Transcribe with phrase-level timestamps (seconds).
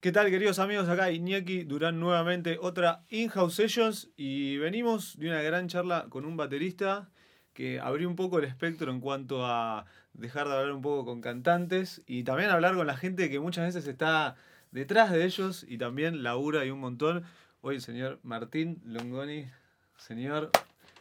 [0.00, 0.88] ¿Qué tal, queridos amigos?
[0.88, 6.36] Acá Iñaki Durán nuevamente, otra In-House Sessions y venimos de una gran charla con un
[6.36, 7.10] baterista
[7.52, 11.20] que abrió un poco el espectro en cuanto a dejar de hablar un poco con
[11.20, 14.36] cantantes y también hablar con la gente que muchas veces está
[14.70, 17.24] detrás de ellos y también labura y un montón.
[17.60, 19.50] Hoy el señor Martín Longoni,
[19.96, 20.52] señor,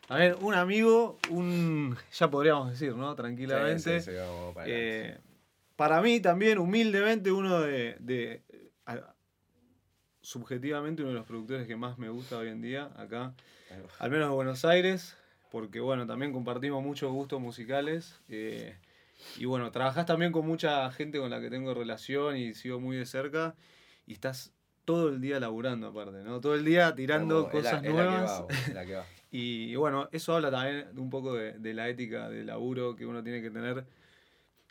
[0.09, 3.13] a ver, un amigo, un, ya podríamos decir, ¿no?
[3.13, 3.99] Tranquilamente.
[4.01, 5.19] Sí, sí, sí, vamos para Eh,
[5.77, 8.41] para mí también, humildemente, uno de,
[10.31, 13.33] subjetivamente uno de los productores que más me gusta hoy en día, acá,
[13.97, 15.15] al menos de Buenos Aires,
[15.51, 18.19] porque bueno, también compartimos muchos gustos musicales.
[18.27, 18.75] eh,
[19.37, 22.97] y bueno, trabajás también con mucha gente con la que tengo relación y sigo muy
[22.97, 23.55] de cerca,
[24.05, 24.51] y estás
[24.83, 26.41] todo el día laburando aparte, ¿no?
[26.41, 28.41] Todo el día tirando Como, es la- cosas la que nuevas.
[28.41, 29.05] va, la que va.
[29.31, 33.23] Y bueno, eso habla también un poco de, de la ética del laburo que uno
[33.23, 33.85] tiene que tener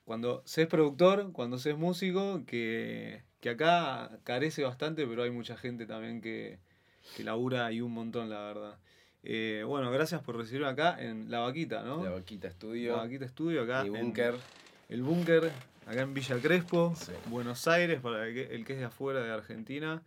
[0.04, 5.30] cuando se es productor, cuando se es músico, que, que acá carece bastante, pero hay
[5.30, 6.58] mucha gente también que,
[7.16, 8.78] que labura y un montón, la verdad.
[9.22, 12.04] Eh, bueno, gracias por recibirme acá en La Vaquita, ¿no?
[12.04, 13.82] La Boquita La Estudio, Vaquita Estudio, acá.
[13.84, 14.34] en búnker.
[14.88, 15.50] El Búnker,
[15.86, 17.12] acá en Villa Crespo, Sí.
[17.26, 20.00] Buenos Aires, para el que, el que es de afuera de Argentina.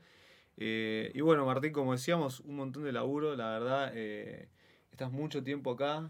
[0.56, 4.48] Eh, y bueno, Martín, como decíamos, un montón de laburo, la verdad, eh,
[4.92, 6.10] estás mucho tiempo acá,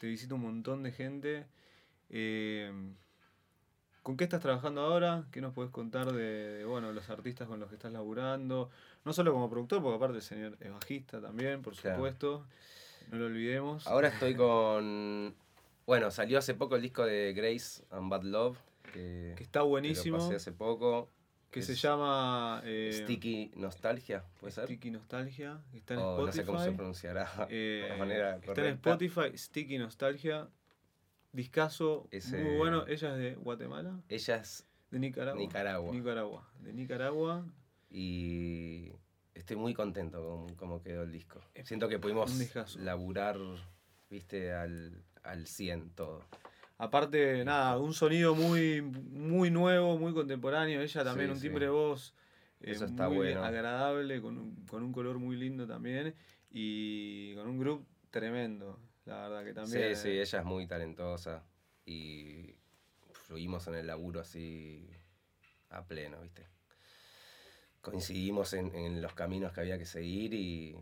[0.00, 1.46] te visita un montón de gente.
[4.04, 5.24] ¿Con qué estás trabajando ahora?
[5.32, 8.70] ¿Qué nos puedes contar de, de, bueno, los artistas con los que estás laburando?
[9.04, 11.96] No solo como productor, porque aparte el señor es bajista también, por Claro.
[11.96, 12.46] supuesto.
[13.10, 13.86] No lo olvidemos.
[13.86, 15.34] Ahora estoy con.
[15.86, 18.58] Bueno, salió hace poco el disco de Grace and Bad Love.
[18.92, 20.18] Que, que está que buenísimo.
[20.18, 21.08] lo pasé hace poco.
[21.50, 24.64] que se llama eh, Sticky Nostalgia, ¿puede ser?
[24.66, 26.26] Sticky Nostalgia, que está en Spotify.
[26.26, 28.74] no sé cómo se pronunciará Eh, de manera está en.
[28.74, 30.48] Spotify, Sticky Nostalgia.
[31.34, 32.86] Discaso Ese- muy bueno.
[32.86, 35.38] Ella es de Guatemala, Ella es de Nicaragua.
[35.40, 35.92] Nicaragua.
[35.92, 36.48] Nicaragua.
[36.60, 37.44] De Nicaragua.
[37.90, 38.90] y
[39.34, 41.40] estoy muy contento con cómo quedó el disco.
[41.54, 42.32] Es Siento que pudimos
[42.76, 43.36] laburar,
[44.10, 46.24] viste, al, al 100 todo.
[46.78, 50.80] Aparte, nada, un sonido muy, muy nuevo, muy contemporáneo.
[50.80, 51.42] Ella también, Sí, un sí.
[51.48, 52.14] timbre de voz
[52.60, 53.44] eh, Eso está muy bueno.
[53.44, 56.14] agradable, con un, con un color muy lindo también.
[56.50, 59.96] Y con un grupo tremendo, la verdad que también.
[59.96, 61.44] Sí, sí, ella es muy talentosa
[61.84, 62.54] y
[63.12, 64.88] fluimos en el laburo así
[65.70, 66.46] a pleno, ¿viste?
[67.80, 70.74] Coincidimos en, en los caminos que había que seguir y,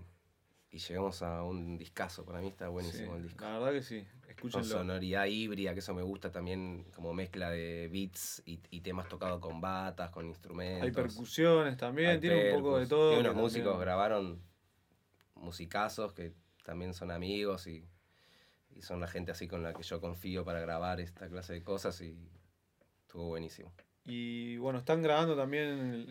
[0.70, 2.24] y llegamos a un discazo.
[2.24, 3.44] Para mí está buenísimo Sí, el disco.
[3.44, 4.06] La verdad que sí.
[4.22, 4.64] Con Escúchenlo.
[4.78, 9.40] sonoridad híbrida, que eso me gusta también, como mezcla de beats y, y temas tocados
[9.40, 10.84] con batas, con instrumentos.
[10.84, 13.16] Hay percusiones también, Hay tiene un poco de todo.
[13.16, 14.42] Y unos músicos también- grabaron
[15.34, 16.32] musicazos que
[16.64, 17.84] también son amigos y,
[18.76, 21.62] y son la gente así con la que yo confío para grabar esta clase de
[21.62, 22.16] cosas y
[23.02, 23.72] estuvo buenísimo.
[24.04, 26.06] Y bueno, están grabando también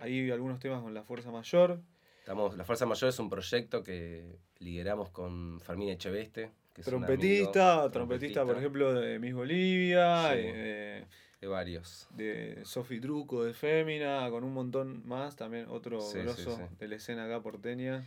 [0.00, 1.80] ahí algunos temas con la Fuerza Mayor.
[2.20, 7.90] Estamos, la Fuerza Mayor es un proyecto que lideramos con Fermín Echeveste, que Trompetista, amigo,
[7.90, 10.38] trompetista, por ejemplo, de Miss Bolivia, Sí.
[10.42, 11.06] eh,
[11.40, 12.08] de varios.
[12.10, 16.62] de Sofi Truco, de Fémina, con un montón más, también otro Sí, sí, grosso sí.
[16.78, 18.04] de la escena acá porteña.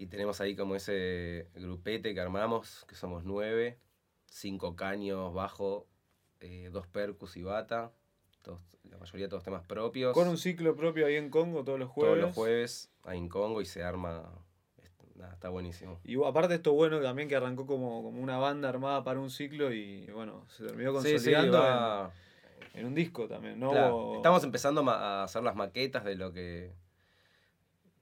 [0.00, 3.78] Y tenemos ahí como ese grupete que armamos, que somos nueve,
[4.24, 5.86] cinco caños, bajo,
[6.40, 7.92] eh, dos percus y bata,
[8.40, 10.14] todos- la mayoría de todos temas propios.
[10.14, 12.14] Con un ciclo propio ahí en Congo todos los jueves.
[12.14, 14.32] Todos los jueves ahí en Congo y se arma.
[15.16, 16.00] nada, está buenísimo.
[16.02, 19.70] Y aparte esto bueno también que arrancó como, como una banda armada para un ciclo
[19.70, 22.10] y bueno, se terminó Sí, sí, consolidando va-
[22.72, 23.68] en, en un disco también, ¿no?
[23.70, 26.72] claro, Hubo- Estamos empezando a hacer las maquetas de lo que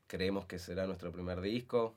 [0.09, 1.95] creemos que será nuestro primer disco.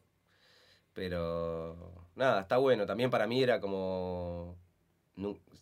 [0.94, 2.86] Pero nada, está bueno.
[2.86, 4.56] También para mí era como.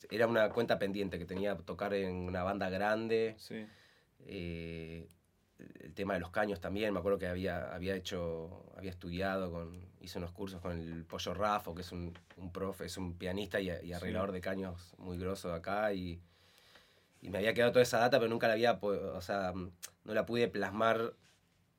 [0.10, 3.36] Era una cuenta pendiente que tenía tocar en una banda grande.
[3.38, 3.66] Sí.
[4.26, 5.08] Eh,
[5.82, 9.86] el tema de los caños también, me acuerdo que había, había hecho, había estudiado, con,
[10.00, 13.59] hice unos cursos con el Pollo Rafo, que es un, un profe, es un pianista
[13.59, 14.36] y, y arreglador Sí.
[14.36, 16.22] de caños muy grosso de acá, y,
[17.22, 20.26] y me había quedado toda esa data, pero nunca la había, o sea, no la
[20.26, 21.14] pude plasmar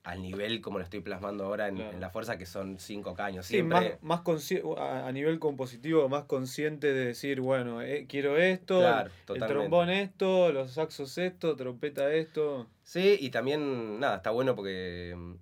[0.02, 1.93] al nivel como lo estoy plasmando ahora en, Claro.
[1.93, 3.44] en la fuerza, que son cinco caños.
[3.47, 8.06] Sí, Siempre, más, más consci- a, a nivel compositivo, más consciente de decir, bueno, eh,
[8.08, 12.67] quiero esto, Claro, el trombón esto, los saxos esto, trompeta esto.
[12.82, 15.35] Sí, y también, nada, está bueno porque mm,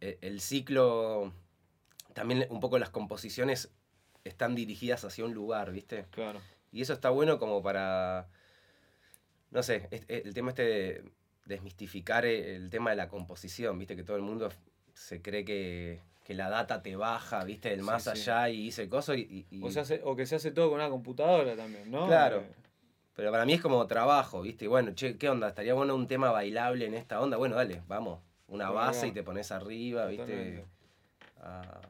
[0.00, 1.32] e- el ciclo,
[2.14, 3.70] también un poco las composiciones
[4.24, 6.06] están dirigidas hacia un lugar, ¿viste?
[6.10, 6.40] Claro.
[6.72, 8.28] Y eso está bueno como para,
[9.50, 11.04] no sé, es- el tema este de
[11.44, 13.96] desmistificar e- el tema de la composición, ¿viste?
[13.96, 14.50] Que todo el mundo
[14.92, 17.70] se cree que, que la data te baja, ¿viste?
[17.70, 18.10] Del más sí.
[18.10, 19.20] allá y dice cosas y...
[19.20, 22.06] y- y- O, se hace, o que se hace todo con una computadora también, ¿no?
[22.06, 22.38] Claro.
[22.40, 22.54] Eh,
[23.14, 24.66] Pero para mí es como trabajo, ¿viste?
[24.68, 25.48] Bueno, che, ¿qué onda?
[25.48, 27.36] ¿Estaría bueno un tema bailable en esta onda?
[27.36, 28.20] Bueno, dale, vamos.
[28.48, 30.64] Una base y te pones arriba, ¿viste?
[31.40, 31.80] Ah,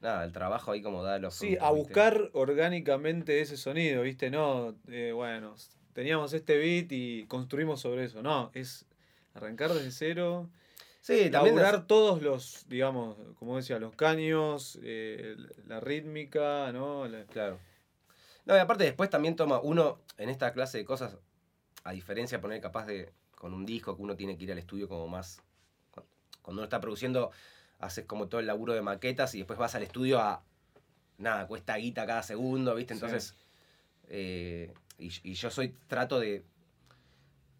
[0.00, 4.30] nada, el trabajo ahí como da los Sí, a buscar orgánicamente ese sonido, ¿viste?
[4.30, 5.54] No, eh, bueno,
[5.94, 8.22] teníamos este beat y construimos sobre eso.
[8.22, 8.84] No, es
[9.32, 10.50] arrancar desde cero.
[11.00, 11.56] Sí, también.
[11.86, 15.36] todos los, digamos, como decía, los caños, eh,
[15.66, 17.04] la rítmica, ¿no?
[17.30, 17.58] Claro.
[18.44, 21.16] No, y aparte después también toma uno en esta clase de cosas,
[21.84, 24.58] a diferencia de poner capaz de con un disco que uno tiene que ir al
[24.58, 25.42] estudio como más.
[26.42, 27.30] Cuando uno está produciendo,
[27.78, 30.42] haces como todo el laburo de maquetas y después vas al estudio a.
[31.18, 32.94] Nada, cuesta guita cada segundo, ¿viste?
[32.94, 33.34] Entonces.
[34.08, 36.44] Eh, y, yo soy, trato de.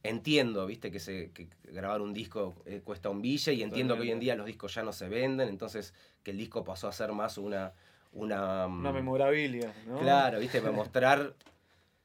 [0.02, 4.02] Entiendo, viste, que, se, que grabar un disco eh, cuesta un bille y entiendo que
[4.02, 6.92] hoy en día los discos ya no se venden, entonces que el disco pasó a
[6.92, 7.72] ser más una,
[8.12, 8.66] una...
[8.66, 9.98] Una mm, memorabilia, ¿no?
[9.98, 11.34] Claro, viste, para mostrar,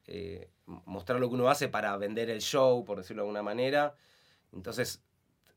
[0.06, 0.48] eh,
[0.86, 3.94] mostrar lo que uno hace para vender el show, por decirlo de alguna manera.
[4.52, 5.02] Entonces,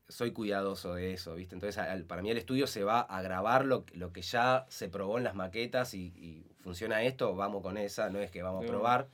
[0.08, 1.54] soy cuidadoso de eso, ¿viste?
[1.54, 5.18] Entonces, para mí el estudio se va a grabar lo, lo que ya se probó
[5.18, 9.08] en las maquetas y, funciona esto, vamos con esa, no es que vamos a probar.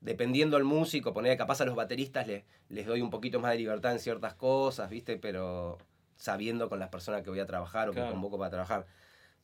[0.00, 3.58] Dependiendo del músico, poner capaz a los bateristas les, les doy un poquito más de
[3.58, 5.18] libertad en ciertas cosas, ¿viste?
[5.18, 5.78] Pero
[6.16, 8.86] sabiendo con las personas que voy a trabajar o que convoco para trabajar.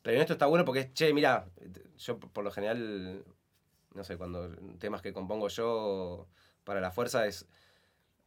[0.01, 1.45] Pero en esto está bueno porque, che, mira,
[1.97, 3.23] yo por lo general,
[3.93, 4.49] no sé, cuando
[4.79, 6.27] temas que compongo yo
[6.63, 7.47] para la fuerza es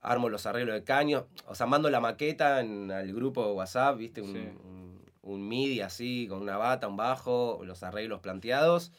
[0.00, 3.98] armo los arreglos de caño, o sea, mando la maqueta en el grupo de WhatsApp,
[3.98, 8.92] viste, un, un, MIDI así, con una bata, un bajo, los arreglos planteados,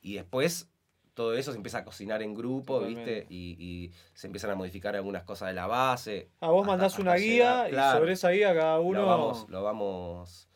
[0.00, 0.70] y después
[1.16, 3.26] todo eso se empieza a cocinar en grupo, ¿viste?
[3.30, 6.28] Y, se empiezan a modificar algunas cosas de la base.
[6.40, 9.00] Ah, vos mandás una guía y sobre esa guía cada uno...
[9.00, 10.48] Lo vamos, lo vamos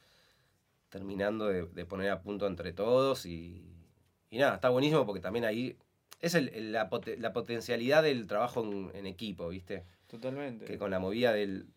[0.90, 3.64] terminando de, poner a punto entre todos y,
[4.28, 5.78] y, nada, está buenísimo porque también ahí
[6.20, 9.86] es el, la, la, potencialidad del trabajo en, equipo, ¿viste?
[10.08, 10.66] Totalmente.
[10.66, 11.68] Que con la movida del,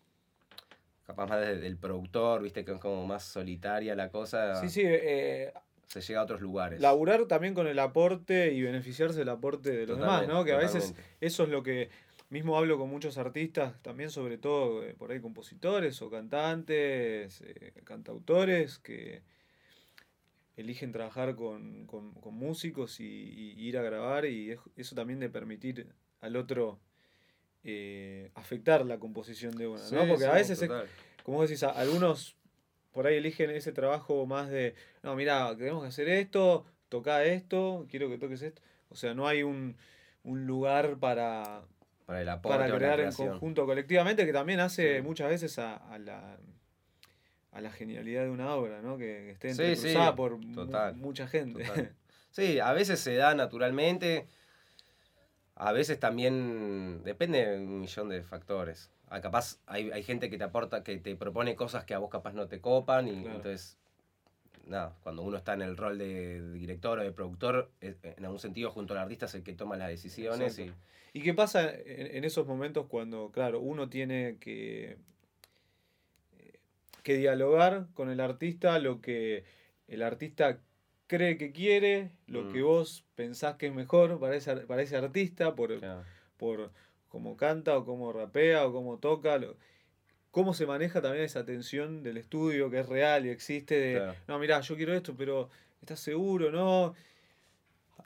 [1.06, 2.66] capaz más del productor, ¿viste?
[2.66, 4.60] Que es como más solitaria la cosa.
[4.60, 4.82] Sí, sí.
[4.84, 5.54] Eh,
[5.86, 6.80] se llega a otros lugares.
[6.80, 10.44] Laburar también con el aporte y beneficiarse del aporte de los demás, ¿no?
[10.44, 11.90] Que a veces eso es lo que
[12.34, 17.72] Mismo hablo con muchos artistas, también sobre todo eh, por ahí compositores o cantantes, eh,
[17.84, 19.22] cantautores, que
[20.56, 21.86] eligen trabajar con,
[22.32, 25.86] músicos y, ir a grabar y eso también de permitir
[26.20, 26.80] al otro
[27.62, 30.08] eh, afectar la composición de una, ¿no?
[30.08, 30.68] Porque a veces,
[31.22, 32.36] como decís, algunos
[32.94, 37.86] por ahí eligen ese trabajo más de, no, mira, tenemos que hacer esto, toca esto,
[37.90, 38.62] quiero que toques esto.
[38.88, 39.76] O sea, no hay un,
[40.22, 41.62] un lugar para,
[42.06, 46.38] para el Para crear en conjunto colectivamente, que también hace muchas veces a, la,
[47.50, 48.96] a la genialidad de una obra, ¿no?
[48.96, 50.38] Que, esté entrecruzada por
[50.94, 51.64] mucha gente.
[52.30, 54.26] Sí, a veces se da naturalmente.
[55.54, 58.90] A veces también depende de un millón de factores.
[59.08, 62.10] Ah, capaz hay, hay, gente que te aporta, que te propone cosas que a vos
[62.10, 63.76] capaz no te copan y entonces
[64.66, 68.70] nada, cuando uno está en el rol de, director o de productor, en algún sentido
[68.70, 70.58] junto al artista es el que toma las decisiones.
[70.58, 70.72] Y...
[71.12, 71.22] y...
[71.22, 74.96] qué pasa en, esos momentos cuando, claro, uno tiene que,
[77.02, 79.44] que dialogar con el artista lo que
[79.88, 80.60] el artista
[81.06, 82.64] cree que quiere, lo que mm.
[82.64, 85.78] vos pensás que es mejor para ese, para ese artista, por,
[86.38, 86.72] por
[87.14, 89.38] cómo canta o cómo rapea o cómo toca.
[89.38, 89.56] Lo,
[90.32, 94.40] cómo se maneja también esa tensión del estudio que es real y existe de, no,
[94.40, 95.48] mirá, yo quiero esto, pero
[95.80, 96.50] ¿estás seguro?
[96.50, 96.92] ¿No?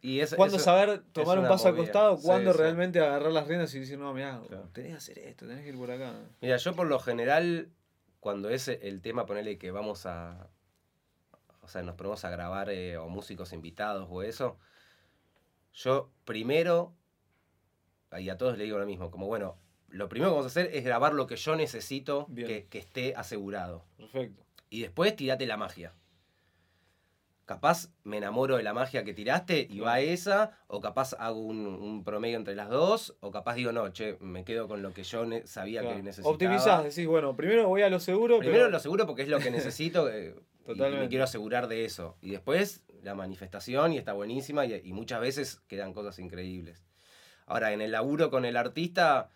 [0.03, 2.19] Y es, ¿Cuándo saber tomar un paso al costado?
[2.19, 4.43] ¿Cuándo realmente agarrar las riendas y decir, no, mirá,
[4.75, 6.12] tenés que hacer esto, tenés que ir por acá?
[6.43, 7.71] Mira, yo por lo general,
[8.21, 10.50] cuando es el tema, ponerle que vamos a,
[11.62, 14.59] o sea, nos ponemos a grabar eh, o músicos invitados o eso,
[15.73, 16.93] yo primero,
[18.19, 19.57] y a todos le digo lo mismo, como bueno,
[19.88, 23.85] lo primero que vamos a hacer es grabar lo que yo necesito que, esté asegurado.
[23.97, 24.45] Perfecto.
[24.71, 25.95] Y después tirate la magia.
[27.47, 32.05] Capaz me enamoro de la magia que tiraste y va esa, o capaz hago un,
[32.05, 35.25] promedio entre las dos, o capaz digo, no, che, me quedo con lo que yo
[35.45, 36.35] sabía que necesitaba.
[36.35, 38.38] Optimizás, decís, bueno, primero voy a lo seguro.
[38.38, 40.35] Primero lo seguro porque es lo que necesito eh,
[40.67, 42.19] y me quiero asegurar de eso.
[42.21, 46.85] Y después la manifestación y está buenísima y, y muchas veces quedan cosas increíbles.
[47.49, 49.31] Ahora, en el laburo con el artista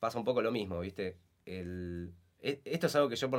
[0.00, 1.16] pasa un poco lo mismo, ¿viste?
[1.46, 3.30] El, e, esto es algo que yo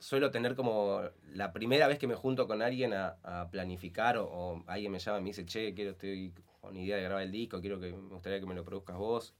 [0.00, 4.92] suelo tener como la primera vez que me junto con alguien a, planificar o, alguien
[4.92, 7.78] me llama y me dice, che, quiero, estoy con idea de grabar el disco, quiero
[7.78, 9.34] que me gustaría que me lo produzcas vos.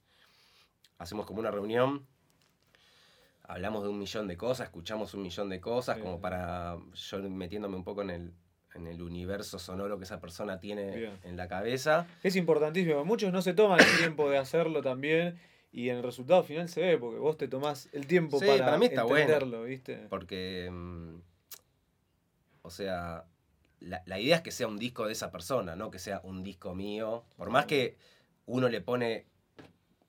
[0.98, 2.06] Hacemos como una reunión,
[3.42, 7.76] hablamos de un millón de cosas, escuchamos un millón de cosas, como para yo metiéndome
[7.76, 8.34] un poco en el,
[8.76, 11.18] en el universo sonoro que esa persona tiene Bien.
[11.24, 12.06] en la cabeza.
[12.22, 13.04] Es importantísimo.
[13.04, 15.38] Muchos no se toman el tiempo de hacerlo también.
[15.72, 18.64] Y en el resultado final se ve, porque vos te tomás el tiempo Sí, para,
[18.64, 19.20] para mí está bueno.
[19.22, 20.06] entenderlo, ¿viste?
[20.08, 21.16] Porque, mm,
[22.62, 23.24] o sea,
[23.80, 26.42] la, la idea es que sea un disco de esa persona, no que sea un
[26.42, 27.24] disco mío.
[27.36, 27.96] Por más que
[28.46, 29.26] uno le pone,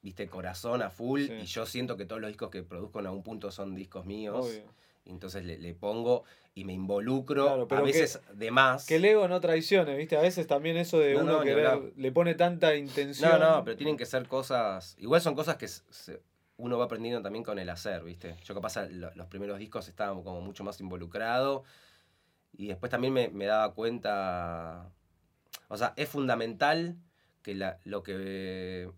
[0.02, 1.34] viste, corazón a full, Sí.
[1.34, 4.46] y yo siento que todos los discos que produzco en algún punto son discos míos.
[4.48, 4.64] Obvio.
[5.10, 6.24] Entonces le, le pongo
[6.54, 8.86] y me involucro Claro, pero a que- veces de más.
[8.86, 10.18] Que el ego no traicione, ¿viste?
[10.18, 13.40] A veces también eso de No, uno no, querer, le pone tanta intención.
[13.40, 14.96] No, no, pero tienen que ser cosas.
[15.00, 16.22] Igual son cosas que se-
[16.58, 18.36] uno va aprendiendo también con el hacer, ¿viste?
[18.44, 21.64] Yo capaz a lo- los primeros discos estaba como mucho más involucrado.
[22.58, 24.90] Y después también me, me daba cuenta.
[25.68, 26.96] O sea, es fundamental
[27.44, 28.90] que la- lo que.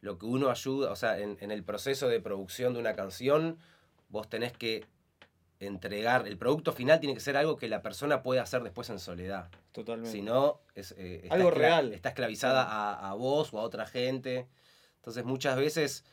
[0.00, 3.58] Lo que uno ayuda, o sea, en, en el proceso de producción de una canción,
[4.10, 4.84] vos tenés que
[5.66, 6.26] entregar.
[6.28, 9.48] El producto final tiene que ser algo que la persona pueda hacer después en soledad.
[9.72, 10.10] Totalmente.
[10.10, 11.92] Si no, es, eh, está Algo real.
[11.92, 14.46] Está esclavizada a, a vos o a otra gente.
[14.96, 16.04] Entonces muchas veces,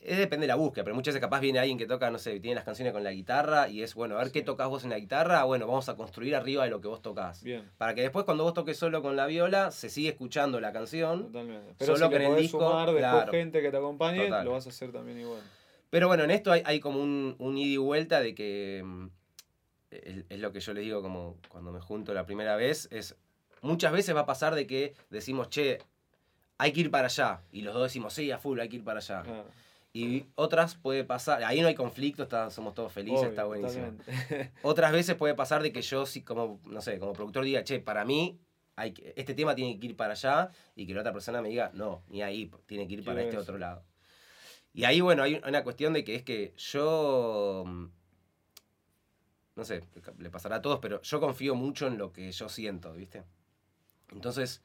[0.00, 2.40] es depende de la búsqueda, pero muchas veces capaz viene alguien que toca, no sé,
[2.40, 4.32] tiene las canciones con la guitarra y es, bueno, a ver Sí.
[4.32, 7.02] qué tocas vos en la guitarra, bueno, vamos a construir arriba de lo que vos
[7.02, 7.40] tocas.
[7.44, 10.72] Bien, Para que después cuando vos toques solo con la viola, se sigue escuchando la
[10.72, 11.26] canción.
[11.26, 11.74] totalmente.
[11.78, 13.30] Pero Solo si que en el disco, sumar claro.
[13.30, 14.44] gente que te acompañe, Total.
[14.44, 15.40] lo vas a hacer también igual.
[15.92, 19.06] Pero bueno, en esto hay, hay como un, un ida y vuelta de que mm,
[19.90, 23.14] es, es lo que yo les digo como cuando me junto la primera vez, es
[23.60, 25.80] muchas veces va a pasar de que decimos, che,
[26.56, 27.42] hay que ir para allá.
[27.52, 29.22] Y los dos decimos, sí, a full, hay que ir para allá.
[29.22, 29.44] Claro,
[29.92, 33.92] Y otras puede pasar, ahí no hay conflicto, está- somos todos felices, obvio, está buenísimo.
[34.62, 38.06] Otras veces puede pasar de que yo, como, no sé, como productor diga, che, para
[38.06, 38.38] mí,
[38.76, 41.50] hay que- este tema tiene que ir para allá, y que la otra persona me
[41.50, 43.42] diga, no, ni ahí, tiene que ir para este eso.
[43.42, 43.84] otro lado.
[44.74, 47.86] Y ahí, bueno, hay una cuestión de que es que yo, mm,
[49.56, 49.84] no sé,
[50.18, 53.22] le pasará a todos, pero yo confío mucho en lo que yo siento, ¿viste?
[54.10, 54.62] Entonces,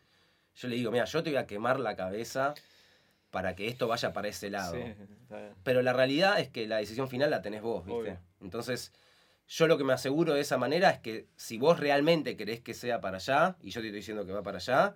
[0.56, 2.54] yo le digo, mira, yo te voy a quemar la cabeza
[3.32, 4.76] para que esto vaya para ese lado.
[4.76, 5.36] Sí.
[5.64, 8.00] Pero la realidad es que la decisión final la tenés vos, ¿viste?
[8.00, 8.20] Obvio.
[8.42, 8.94] Entonces,
[9.48, 12.74] yo lo que me aseguro de esa manera es que si vos realmente querés que
[12.74, 14.96] sea para allá, y yo te estoy diciendo que va para allá,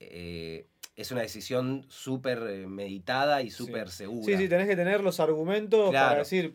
[0.00, 4.24] eh, es una decisión súper eh, meditada y súper segura.
[4.26, 6.54] Sí, sí, tenés que tener los argumentos para decir,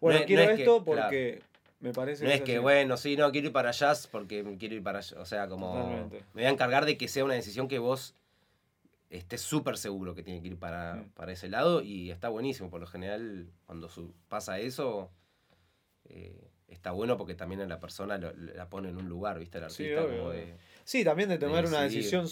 [0.00, 1.02] bueno, No es- quiero no es que- esto claro.
[1.02, 1.42] porque
[1.80, 2.62] me parece No es que, así.
[2.62, 5.18] bueno, sí, no, quiero ir para allá porque quiero ir para allá.
[5.20, 5.72] O sea, como.
[5.72, 6.16] Totalmente.
[6.34, 8.14] Me voy a encargar de que sea una decisión que vos
[9.08, 11.08] estés súper seguro que tiene que ir para, Mm.
[11.14, 12.70] para ese lado y está buenísimo.
[12.70, 15.10] Por lo general, cuando su- pasa eso,
[16.08, 19.58] eh, está bueno porque también a la persona lo- la pone en un lugar, ¿viste?
[19.58, 20.54] El Sí, artista, obvio, como de.
[20.84, 22.28] Sí, también de tomar una decisión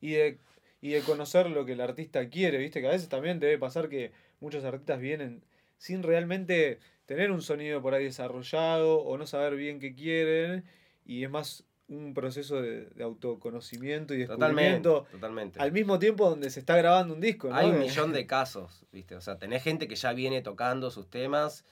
[0.00, 0.38] y de,
[0.80, 2.80] y de conocer lo que el artista quiere, ¿viste?
[2.80, 5.44] Que a veces también debe pasar que muchos artistas vienen
[5.76, 10.64] sin realmente tener un sonido por ahí desarrollado o no saber bien qué quieren
[11.04, 14.46] y es más un proceso de, de autoconocimiento y Totalmente.
[14.46, 15.60] descubrimiento Totalmente.
[15.60, 17.56] al mismo tiempo donde se está grabando un disco, ¿no?
[17.56, 19.14] Hay un millón de casos, ¿viste?
[19.14, 21.64] O sea, tenés gente que ya viene tocando sus temas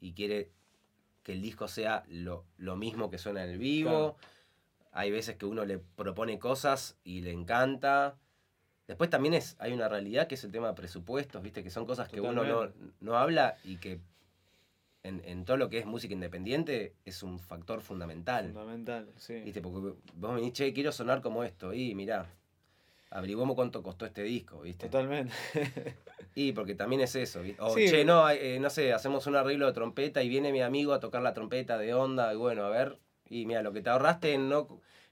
[0.00, 0.50] y quiere
[1.22, 4.16] que el disco sea lo, lo mismo que suena en el vivo.
[4.90, 8.18] Hay veces que uno le propone cosas y le encanta.
[8.92, 11.62] Después también es, hay una realidad que es el tema de presupuestos, ¿viste?
[11.62, 12.70] Que son cosas que uno no,
[13.00, 14.00] no habla y que
[15.02, 18.48] en, en todo lo que es música independiente es un factor fundamental.
[18.52, 19.40] Fundamental, sí.
[19.40, 19.62] ¿Viste?
[19.62, 21.72] Porque vos me decís, che, quiero sonar como esto.
[21.72, 22.26] Y mirá,
[23.08, 24.88] averiguamos cuánto costó este disco, ¿viste?
[24.88, 25.32] Totalmente.
[26.34, 27.42] Y porque también es eso.
[27.58, 27.88] O, Sí.
[27.90, 31.00] che, no, eh, no sé, hacemos un arreglo de trompeta y viene mi amigo a
[31.00, 32.32] tocar la trompeta de onda.
[32.32, 32.98] Y bueno, a ver.
[33.28, 34.66] Y mira, lo que te ahorraste en no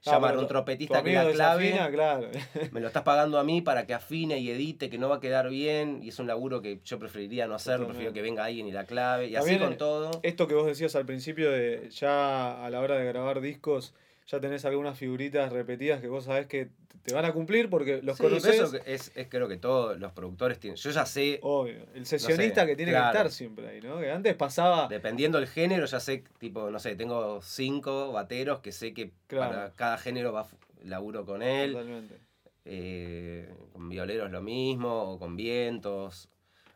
[0.05, 1.63] Ah, llamar a un trompetista que la clave.
[1.65, 2.27] desafina, claro.
[2.71, 5.19] Me lo estás pagando a mí para que afine y edite, que no va a
[5.19, 5.99] quedar bien.
[6.01, 7.73] Y es un laburo que yo preferiría no hacer.
[7.73, 7.93] Totalmente.
[7.93, 9.27] Prefiero que venga alguien y la clave.
[9.27, 10.19] Y También, así con todo.
[10.23, 13.93] Esto que vos decías al principio de ya a la hora de grabar discos,
[14.27, 16.69] ya tenés algunas figuritas repetidas que vos sabés que
[17.03, 18.55] te van a cumplir porque los Sí, pero conocés.
[18.61, 20.77] eso es, es creo que todos los productores tienen.
[20.77, 21.85] Yo ya sé, Obvio.
[21.95, 23.11] El sesionista sé, que tiene claro.
[23.11, 23.99] que estar siempre ahí, ¿no?
[23.99, 24.87] Que antes pasaba.
[24.87, 29.51] dependiendo del género, ya sé, tipo, no sé, tengo cinco bateros que sé que Claro.
[29.51, 30.47] para cada género va
[30.83, 31.73] laburo con él.
[31.73, 32.19] Totalmente.
[32.65, 36.29] eh, con violeros lo mismo, o con vientos.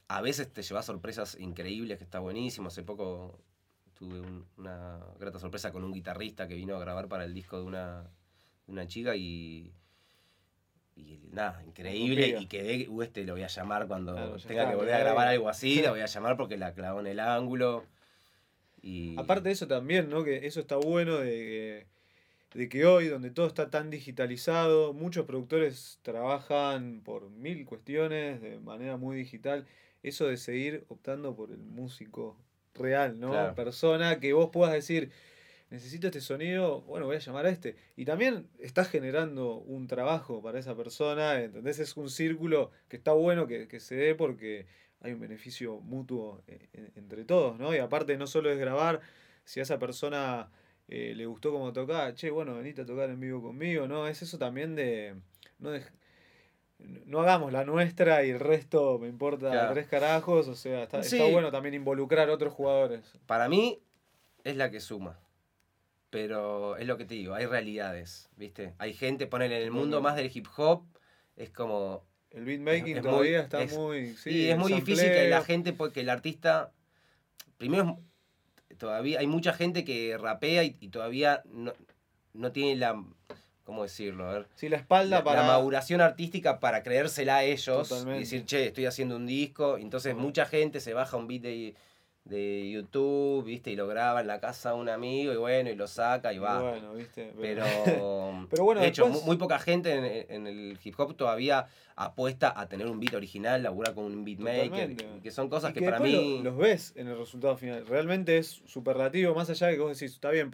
[0.08, 2.68] A veces te llevas sorpresas increíbles, que está buenísimo.
[2.70, 3.40] Hace poco
[3.98, 7.58] tuve un- una grata sorpresa con un guitarrista que vino a grabar para el disco
[7.60, 8.02] de una,
[8.68, 9.72] de una chica y,
[10.96, 12.38] y nada, increíble.
[12.40, 15.00] Y quedé, "Uh, este lo voy a llamar cuando Claro, tenga está, que volver a
[15.00, 17.86] grabar algo así, la voy a llamar porque la clavó en el ángulo.
[18.82, 20.24] Y, Aparte de eso también, ¿no?
[20.24, 21.30] Que eso está bueno de
[22.52, 28.42] que, de que hoy, donde todo está tan digitalizado, muchos productores trabajan por mil cuestiones
[28.42, 29.66] de manera muy digital.
[30.04, 32.38] Eso de seguir optando por el músico
[32.76, 33.32] real, ¿no?
[33.32, 33.56] Claro.
[33.56, 35.12] Persona que vos puedas decir,
[35.70, 37.76] necesito este sonido, bueno, voy a llamar a este.
[37.96, 41.80] Y también estás generando un trabajo para esa persona, ¿entendés?
[41.80, 44.68] Es un círculo que está bueno que, que se dé porque
[45.02, 47.74] hay un beneficio mutuo eh, entre todos, ¿no?
[47.76, 49.02] Y aparte no solo es grabar,
[49.44, 50.50] si a esa persona
[50.88, 54.08] eh, le gustó como tocaba, che, bueno, venite a tocar en vivo conmigo, ¿no?
[54.08, 55.16] Es eso también de...
[55.60, 55.72] No,
[56.80, 61.26] no hagamos la nuestra y el resto me importa tres carajos, o sea, está, está
[61.26, 63.02] bueno también involucrar a otros jugadores.
[63.26, 63.82] Para mí
[64.44, 65.20] es la que suma.
[66.10, 68.74] Pero es lo que te digo, hay realidades, ¿viste?
[68.78, 70.86] Hay gente, ponele en el mundo más del hip hop,
[71.36, 72.06] es como...
[72.32, 74.14] El beatmaking todavía está muy...
[74.16, 76.72] Sí, es muy difícil que la gente, porque el artista,
[77.58, 78.00] primero,
[78.78, 81.74] todavía hay mucha gente que rapea y, todavía no,
[82.34, 83.04] no, tiene la...
[83.66, 84.30] ¿Cómo decirlo?
[84.30, 84.48] A ver.
[84.56, 85.42] Sí, la espalda para...
[85.42, 89.78] La maduración artística para creérsela a ellos y decir, che, estoy haciendo un disco.
[89.78, 91.76] Entonces mucha gente se baja un beat de
[92.26, 93.72] de YouTube, ¿viste?
[93.72, 96.40] Y lo graba en la casa de un amigo y bueno, y lo saca y
[96.40, 96.60] va.
[96.60, 97.32] Bueno, ¿viste?
[97.40, 97.64] Pero,
[98.50, 102.88] Pero bueno, de hecho, muy, poca gente en, el hip hop todavía apuesta a tener
[102.88, 106.42] un beat original, laburar con un beatmaker, que son cosas que, para mí...
[106.44, 107.86] los ves en el resultado final.
[107.86, 110.50] Realmente es superlativo, más allá de que vos decís, está bien,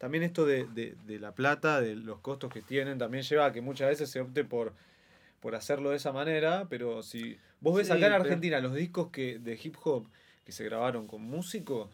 [0.00, 3.60] también esto de, de, la plata, de los costos que tienen, también lleva a que
[3.60, 4.72] muchas veces se opte por
[5.40, 9.38] por hacerlo de esa manera, pero si vos ves acá en Argentina los discos que
[9.38, 10.06] de hip hop
[10.44, 11.88] que se grabaron con músicos,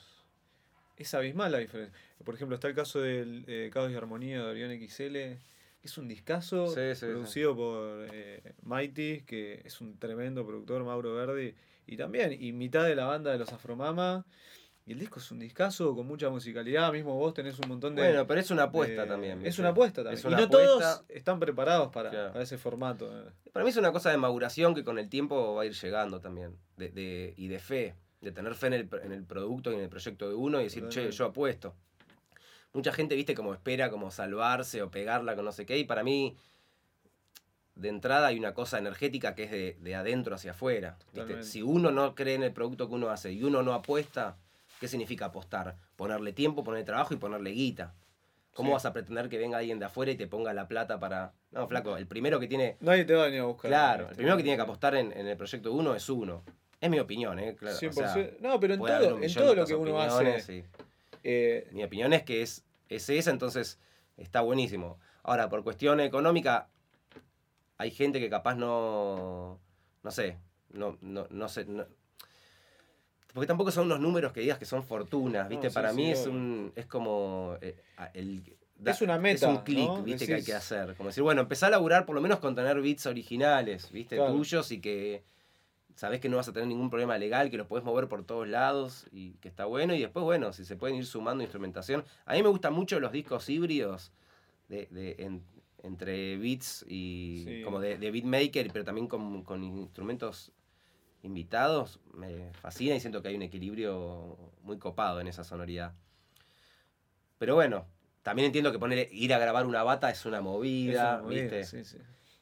[0.96, 1.96] es abismal la diferencia.
[2.24, 5.38] Por ejemplo, está el caso del eh, Caos y Armonía de Orión XL, que
[5.84, 11.54] es un discazo producido por eh, Mighty, que es un tremendo productor, Mauro Verdi,
[11.86, 14.24] y también, y mitad de la banda de los Afromama.
[14.86, 18.02] Y el disco es un discazo con mucha musicalidad, mismo vos tenés un montón de...
[18.02, 19.44] Bueno, pero es una apuesta también.
[19.44, 20.24] Es una apuesta también.
[20.24, 23.06] y no todos están preparados para, ese formato.
[23.06, 23.32] Eh.
[23.52, 26.20] Para mí es una cosa de maduración que con el tiempo va a ir llegando
[26.20, 29.80] también, de, y de fe de tener fe en el, en el, producto y en
[29.80, 31.74] el proyecto de uno y decir, che, yo apuesto.
[32.72, 36.02] Mucha gente, viste, como espera como salvarse o pegarla con no sé qué, y para
[36.02, 36.36] mí,
[37.74, 40.98] de entrada hay una cosa energética que es de, adentro hacia afuera.
[41.42, 44.38] Si uno no cree en el producto que uno hace y uno no apuesta,
[44.80, 45.76] ¿qué significa apostar?
[45.96, 47.94] Ponerle tiempo, ponerle trabajo y ponerle guita.
[48.54, 51.34] ¿Cómo vas a pretender que venga alguien de afuera y te ponga la plata para.?
[51.50, 52.78] No, flaco, el primero que tiene.
[52.80, 53.70] Nadie te va a venir a buscar.
[53.70, 56.42] Claro, el primero que tiene que apostar en, en el proyecto uno es uno.
[56.80, 57.54] Es mi opinión, ¿eh?
[57.54, 57.76] Claro.
[58.40, 60.64] no, pero en todo, en todo lo que uno hace.
[61.22, 63.78] Eh, mi opinión es que es, es esa, entonces
[64.16, 64.98] está buenísimo.
[65.22, 66.68] Ahora, por cuestión económica,
[67.78, 69.58] hay gente que capaz no.
[70.02, 70.38] No sé.
[70.70, 71.66] No, no, no sé.
[73.36, 75.70] Porque tampoco son unos números que digas que son fortunas, ¿viste?
[75.70, 76.72] Para mí es un.
[76.74, 77.58] Es como.
[77.60, 77.76] Eh,
[78.82, 79.34] es una meta.
[79.34, 80.26] Es un clic, ¿viste?
[80.26, 80.94] Que hay que hacer.
[80.96, 84.16] Como decir, bueno, empezar a laburar por lo menos con tener bits originales, ¿viste?
[84.16, 85.22] Tuyos y que
[85.96, 88.48] sabes que no vas a tener ningún problema legal, que los puedes mover por todos
[88.48, 89.94] lados y que está bueno.
[89.94, 92.06] Y después, bueno, si se pueden ir sumando instrumentación.
[92.24, 94.12] A mí me gustan mucho los discos híbridos
[94.70, 94.88] de,
[95.82, 100.52] entre beats y como de, beatmaker, pero también con, con, instrumentos
[101.26, 102.00] invitados.
[102.14, 105.92] Me fascina y siento que hay un equilibrio muy copado en esa sonoridad.
[107.38, 107.86] Pero bueno,
[108.22, 111.62] también entiendo que poner, ir a grabar una bata es una movida, ¿viste?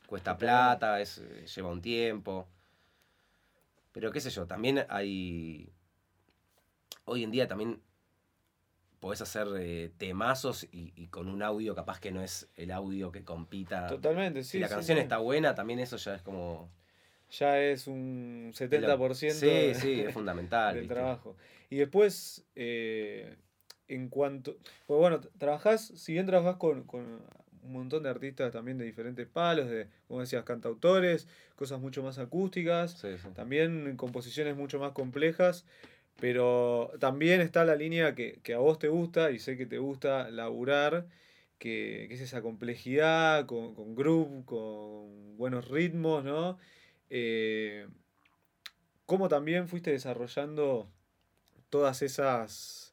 [0.06, 1.22] Cuesta plata, es,
[1.54, 2.48] lleva un tiempo.
[3.92, 5.72] Pero qué sé yo, también hay.
[7.04, 7.80] Hoy en día también
[8.98, 13.22] podés hacer eh, temazos y, con un audio capaz que no es el audio que
[13.22, 13.86] compita.
[13.86, 14.52] Totalmente, sí.
[14.52, 16.70] Si la canción está buena, también eso ya es como.
[17.38, 20.74] Ya es un 70% sí, sí, es fundamental.
[20.74, 21.36] del trabajo.
[21.70, 23.36] Y después, eh,
[23.88, 24.56] en cuanto.
[24.86, 26.84] Pues bueno, trabajás, si bien trabajás con
[27.64, 32.18] un montón de artistas también de diferentes palos, de, como decías, cantautores, cosas mucho más
[32.18, 33.02] acústicas,
[33.34, 35.64] también composiciones mucho más complejas,
[36.20, 40.30] pero también está la línea que, a vos te gusta y sé que te gusta
[40.30, 41.06] laburar,
[41.58, 46.58] que, es esa complejidad con, con groove, con buenos ritmos, ¿no?
[47.16, 47.86] Eh,
[49.06, 50.90] ¿Cómo también fuiste desarrollando
[51.70, 52.92] todas esas,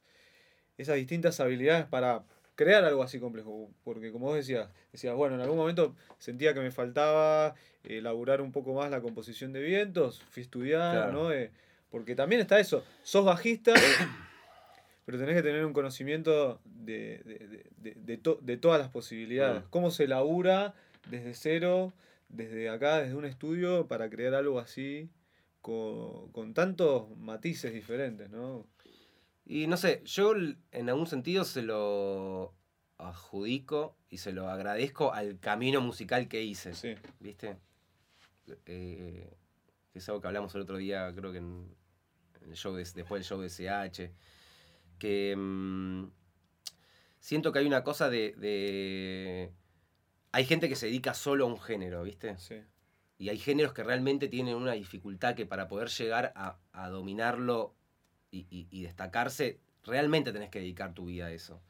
[0.78, 2.22] esas distintas habilidades para
[2.54, 3.70] crear algo así complejo.
[3.82, 8.52] Porque como vos decías, decías, bueno, en algún momento sentía que me faltaba elaborar un
[8.52, 11.32] poco más la composición de vientos, fui a estudiar, ¿no?
[11.32, 11.50] Eh,
[11.90, 13.74] porque también está eso, sos bajista,
[15.04, 19.64] pero tenés que tener un conocimiento de, de, todas las posibilidades.
[19.70, 20.74] Cómo se labura
[21.10, 21.92] desde cero,
[22.32, 25.10] desde acá, desde un estudio, para crear algo así,
[25.60, 28.66] con, con tantos matices diferentes, ¿no?
[29.44, 32.54] Y no sé, yo en algún sentido se lo
[32.98, 36.74] adjudico y se lo agradezco al camino musical que hice.
[36.74, 36.94] Sí.
[37.20, 37.56] ¿Viste?
[38.66, 39.36] Eh,
[39.94, 41.74] es algo que hablamos el otro día, creo que en,
[42.42, 44.12] el show después del show de CH.
[44.98, 46.10] Que mm,
[47.18, 49.52] siento que hay una cosa de, de-
[50.32, 52.36] Hay gente que se dedica solo a un género, ¿viste?
[52.38, 52.56] Sí.
[53.18, 57.74] Y hay géneros que realmente tienen una dificultad que para poder llegar a, a dominarlo
[58.30, 61.62] y, y- y destacarse, realmente tenés que dedicar tu vida a eso.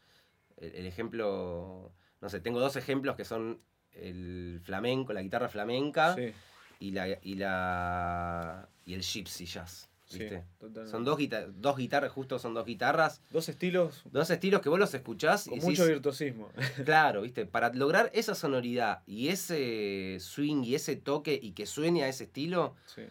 [0.57, 3.61] El, el ejemplo, no sé, tengo dos ejemplos que son
[3.93, 6.33] el flamenco, la guitarra flamenca Sí,
[6.79, 9.89] y, la, y, la, y el gypsy jazz.
[10.19, 10.45] ¿Viste?
[10.91, 14.79] Son dos, guita- dos guitarras, justo son dos guitarras, Dos estilos dos estilos que vos
[14.79, 16.51] los escuchás con y mucho decís, virtuosismo.
[16.85, 17.47] Claro, ¿viste?
[17.47, 22.25] Para lograr esa sonoridad y ese swing y ese toque y que suene a ese
[22.25, 23.03] estilo, Sí.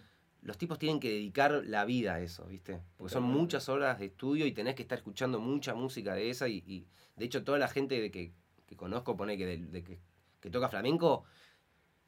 [0.42, 2.80] los tipos tienen que dedicar la vida a eso, ¿viste?
[2.98, 6.48] Porque son muchas horas de estudio y tenés que estar escuchando mucha música de esa
[6.48, 6.86] y, y,
[7.16, 8.32] de hecho toda la gente de que,
[8.66, 10.00] que conozco pone que, de, de que,
[10.40, 11.24] que toca flamenco,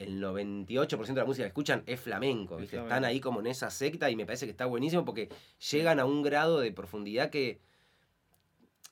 [0.04, 2.76] el 98% de la música que escuchan es flamenco, Es ¿viste?
[2.76, 2.94] flamenco.
[2.94, 5.28] Están ahí como en esa secta y me parece que está buenísimo porque
[5.70, 7.60] llegan a un grado de profundidad que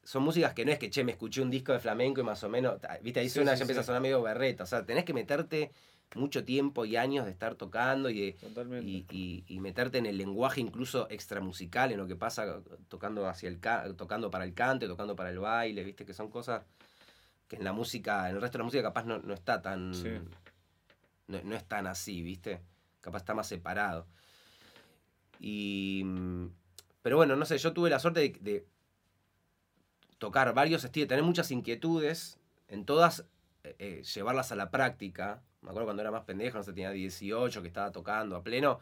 [0.04, 2.42] son músicas que no es que, che, me escuché un disco de flamenco y más
[2.42, 3.20] o menos, ¿viste?
[3.20, 3.86] Ahí Sí, suena, sí, ya empieza a sí.
[3.86, 5.70] sonar medio berreta, o sea, tenés que meterte
[6.16, 8.86] mucho tiempo y años de estar tocando y de, Totalmente.
[8.86, 13.48] y, y- y meterte en el lenguaje incluso extramusical, en lo que pasa tocando hacia
[13.48, 16.62] el ca- tocando para el cante, tocando para el baile, viste, que son cosas
[17.48, 19.92] que en la música, en el resto de la música capaz no, no está tan.
[21.32, 22.60] No, no es tan así, viste.
[23.00, 24.06] Capaz está más separado.
[25.40, 26.02] Y.
[26.04, 26.46] mm,
[27.02, 28.66] Pero bueno, no sé, yo tuve la suerte de, de
[30.18, 33.24] tocar varios estilos, tener muchas inquietudes, en todas
[33.64, 35.42] eh, eh, llevarlas a la práctica.
[35.62, 38.78] Me acuerdo cuando era más pendejo, no sé, tenía 18, que estaba tocando a pleno.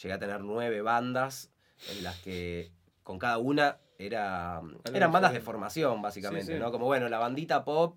[0.00, 1.50] Llegué a tener nueve bandas
[1.90, 2.70] en las que
[3.02, 4.60] con cada una era,
[4.94, 6.58] eran bandas de formación, básicamente, Sí, sí.
[6.58, 6.70] ¿no?
[6.72, 7.96] Como bueno, la bandita pop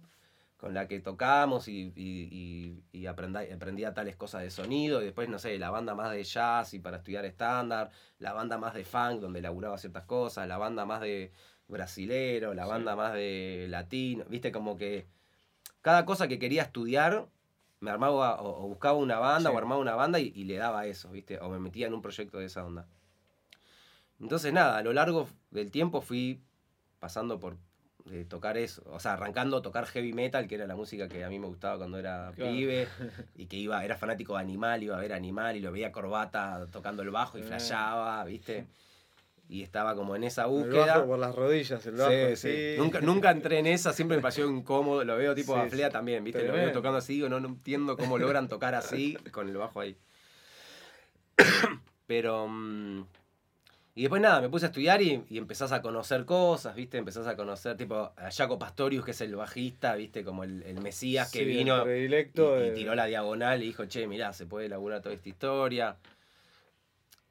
[0.58, 5.06] con la que tocamos y, y, y- y aprenda- aprendía tales cosas de sonido, y
[5.06, 8.74] después, no sé, la banda más de jazz y para estudiar estándar, la banda más
[8.74, 11.32] de funk donde laburaba ciertas cosas, la banda más de
[11.68, 12.70] brasilero, la Sí.
[12.70, 15.06] banda más de latino, viste, como que
[15.82, 17.28] cada cosa que quería estudiar
[17.82, 19.56] me armaba o, o buscaba una banda Sí.
[19.56, 22.02] o armaba una banda y, y le daba eso, viste, o me metía en un
[22.02, 22.88] proyecto de esa onda.
[24.20, 26.40] Entonces, nada, a lo largo del tiempo fui
[27.00, 27.58] pasando por
[28.12, 31.24] eh, tocar eso, o sea, arrancando a tocar heavy metal, que era la música que
[31.24, 32.52] a mí me gustaba cuando era Claro.
[32.52, 32.88] pibe,
[33.36, 36.68] y que iba, era fanático de Animal, iba a ver Animal y lo veía corbata
[36.72, 37.46] tocando el bajo y Eh.
[37.46, 38.68] flasheaba, ¿viste?
[39.48, 40.96] Y estaba como en esa El búsqueda.
[40.98, 42.76] bajo por las rodillas, el bajo Sí.
[42.78, 45.04] Nunca, nunca entré en esa, siempre me pareció incómodo.
[45.04, 46.44] Lo veo tipo Sí, a Flea también, ¿viste?
[46.46, 49.80] Lo veo tocando así, digo, no, no entiendo cómo logran tocar así con el bajo
[49.82, 49.96] ahí.
[52.08, 52.48] Pero.
[52.48, 53.06] mm,
[53.98, 56.98] y después nada, me puse a estudiar y, y empezás a conocer cosas, ¿viste?
[56.98, 60.24] Empezás a conocer, tipo, a Jaco Pastorius, que es el bajista, ¿viste?
[60.26, 63.68] Como el, el Mesías que Sí, vino y, predilecto y de- tiró la diagonal y
[63.68, 65.96] dijo, che, mirá, se puede elaborar toda esta historia.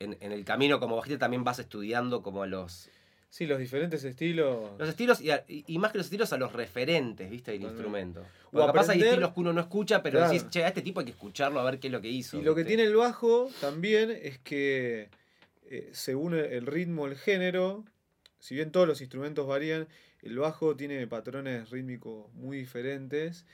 [0.01, 2.89] En, en el camino como bajista también vas estudiando como los,
[3.31, 4.71] Sí, los diferentes estilos.
[4.79, 7.53] los estilos y, a- y- más que los estilos a los referentes, ¿viste?
[7.53, 8.21] Del instrumento.
[8.21, 10.33] O Porque capaz hay aprender- estilos que uno no escucha, pero Claro.
[10.33, 12.39] decís, che, a este tipo hay que escucharlo a ver qué es lo que hizo.
[12.39, 15.09] Y lo que tiene el bajo también es que,
[15.65, 17.85] eh, según el- ritmo, el género,
[18.39, 19.89] si bien todos los instrumentos varían,
[20.23, 23.47] el bajo tiene patrones rítmicos muy diferentes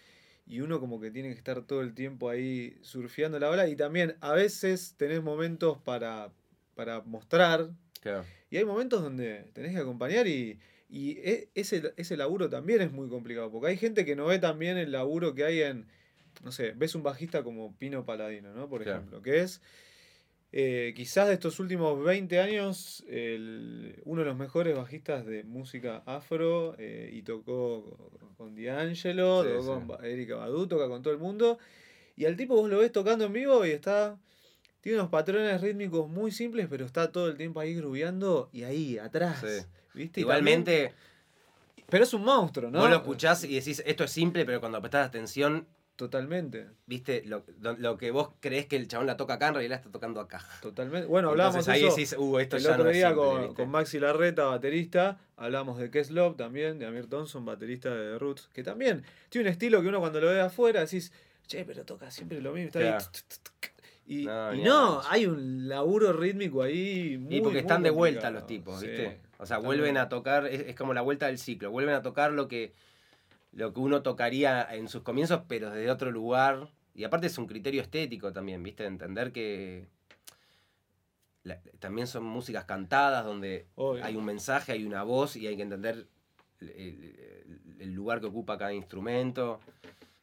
[0.46, 3.76] y uno como que tiene que estar todo el tiempo ahí surfeando la ola y
[3.76, 6.32] también a veces tenés momentos para,
[6.74, 7.70] para mostrar
[8.00, 8.24] Claro.
[8.50, 12.90] y hay momentos donde tenés que acompañar y, y e- ese, ese laburo también es
[12.92, 15.86] muy complicado, porque hay gente que no ve también el laburo que hay en,
[16.42, 18.68] no sé, ves un bajista como Pino Paladino, ¿no?
[18.68, 18.98] Por Claro.
[18.98, 19.60] ejemplo, que es
[20.52, 26.02] eh, quizás de estos últimos 20 años el- uno de los mejores bajistas de música
[26.06, 29.86] afro eh, y tocó con- D'Angelo, Sí, tocó sí.
[29.86, 31.58] con Erika Badu, toca con todo el mundo.
[32.16, 34.18] Y al tipo vos lo ves tocando en vivo y está.
[34.80, 38.98] Tiene unos patrones rítmicos muy simples, pero está todo el tiempo ahí grubeando y ahí,
[38.98, 39.40] atrás.
[39.40, 39.46] Sí.
[39.94, 40.20] ¿Viste?
[40.20, 40.92] Y también- Igualmente,
[41.88, 42.78] pero es un monstruo, ¿no?
[42.80, 45.66] vos lo escuchás y decís, esto es simple, pero cuando prestás atención,
[46.00, 46.66] Totalmente.
[46.86, 49.70] viste, lo, lo- lo que vos creés que el chabón la toca acá, en realidad
[49.72, 50.42] la está tocando acá.
[50.62, 51.06] Totalmente.
[51.06, 53.70] Bueno, hablábamos ahí eso decís, uh, esto el ya otro no día simple, con, con
[53.70, 58.62] Maxi Larreta, baterista, hablamos de Keslov también, de Amir Thompson, baterista de The Roots, que
[58.62, 61.12] también tiene un estilo que uno cuando lo ve afuera decís,
[61.46, 62.68] che, pero toca siempre lo mismo.
[62.68, 63.04] Está ahí,
[64.06, 68.30] y No, y hay un laburo rítmico ahí muy Y porque muy están de vuelta
[68.30, 69.20] los tipos, Sí, ¿viste?
[69.38, 72.32] O sea, vuelven a tocar, es, es como la vuelta del ciclo, vuelven a tocar
[72.32, 72.72] lo que,
[73.52, 76.68] lo que uno tocaría en sus comienzos, pero desde otro lugar.
[76.94, 78.84] Y aparte es un criterio estético también, ¿viste?
[78.84, 79.86] Entender que
[81.44, 84.04] la- también son músicas cantadas donde Obvio.
[84.04, 86.06] hay un mensaje, hay una voz y hay que entender
[86.60, 89.60] el, el- el lugar que ocupa cada instrumento.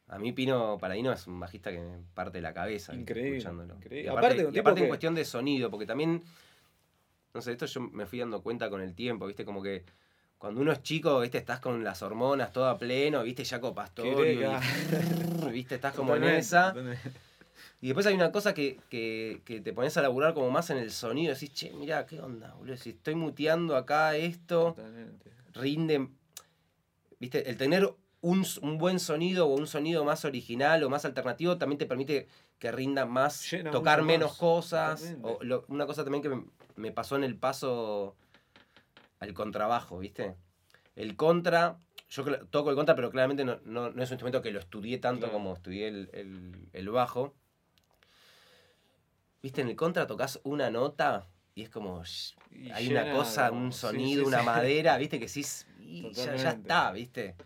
[0.06, 2.94] A mí Pino Paladino es un bajista que me parte la cabeza.
[2.94, 3.74] Increíble, escuchándolo.
[3.74, 4.04] increíble.
[4.04, 6.22] Y Aparte, aparte, y en cuestión de sonido, porque también,
[7.34, 9.44] no sé, esto yo me fui dando cuenta con el tiempo, ¿viste?
[9.44, 9.84] Como que
[10.38, 14.24] cuando uno es chico, viste, estás con las hormonas todo a pleno, viste, Jaco Pastorio,
[14.24, 16.74] y, viste, estás como en esa.
[17.80, 20.78] Y después hay una cosa que, que, que, te pones a laburar como más en
[20.78, 22.76] el sonido, decís, che, mira, ¿qué onda, boludo?
[22.76, 24.76] Si estoy muteando acá esto,
[25.54, 26.08] rinde.
[27.20, 31.56] Viste, el tener un, un, buen sonido o un sonido más original o más alternativo
[31.56, 35.16] también te permite que rinda más, tocar menos cosas.
[35.22, 36.42] O una cosa también que
[36.76, 38.16] me, pasó en el paso
[39.20, 40.36] al contrabajo, ¿viste?
[40.96, 41.78] El contra,
[42.10, 45.30] yo toco el contra, pero claramente no, no, es un instrumento que lo estudié tanto
[45.30, 47.34] como estudié el, el, bajo.
[49.42, 49.60] ¿Viste?
[49.60, 52.02] En el contra tocas una nota y es como.
[52.72, 55.18] hay una cosa, un sonido, una madera, ¿viste?
[55.18, 55.44] Que sí,
[56.12, 57.36] ya, ya, está, ¿viste?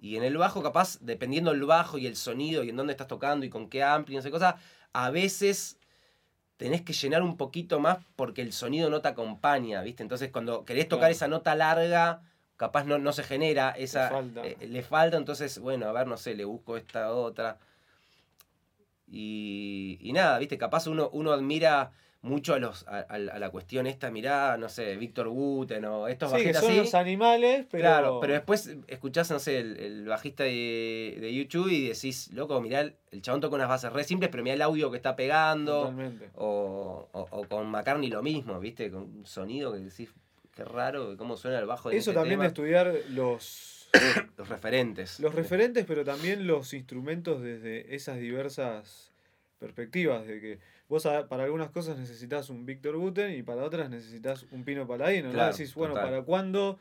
[0.00, 3.06] Y en el bajo, capaz, dependiendo del bajo y el sonido y en dónde estás
[3.06, 4.56] tocando y con qué amplio y no sé cosa,
[4.92, 5.78] a veces
[6.56, 10.02] tenés que llenar un poquito más porque el sonido no te acompaña, ¿viste?
[10.02, 12.22] Entonces cuando querés tocar esa nota larga,
[12.56, 14.46] capaz no, no se genera, esa le falta.
[14.46, 15.16] Eh, le falta.
[15.16, 17.58] entonces, bueno, a ver, no sé, le busco esta otra.
[19.06, 20.58] Y, y nada, ¿viste?
[20.58, 21.92] Capaz uno, uno admira
[22.24, 26.42] mucho a, los, a, la cuestión esta, mirá, no sé, Víctor Guten o estos sí,
[26.42, 27.82] que son los animales, pero...
[27.82, 33.20] Claro, pero después escuchás, no sé, el, bajista de, YouTube y decís, loco, mirá, el
[33.20, 35.80] chabón toca unas bases re simples, pero mirá el audio que está pegando.
[35.80, 36.30] Totalmente.
[36.36, 38.90] O, o, con McCartney lo mismo, ¿viste?
[38.90, 40.08] Con un sonido que decís,
[40.54, 43.90] qué raro, cómo suena el bajo de Eso este también de estudiar los...
[44.38, 45.20] los referentes.
[45.20, 49.12] Los referentes, pero también los instrumentos desde esas diversas
[49.58, 54.46] perspectivas, de que vos para algunas cosas necesitas un Víctor Guten y para otras necesitas
[54.50, 55.32] un Pino Paladino.
[55.32, 55.46] ¿no?
[55.46, 56.78] Decís, bueno, ¿para cuándo?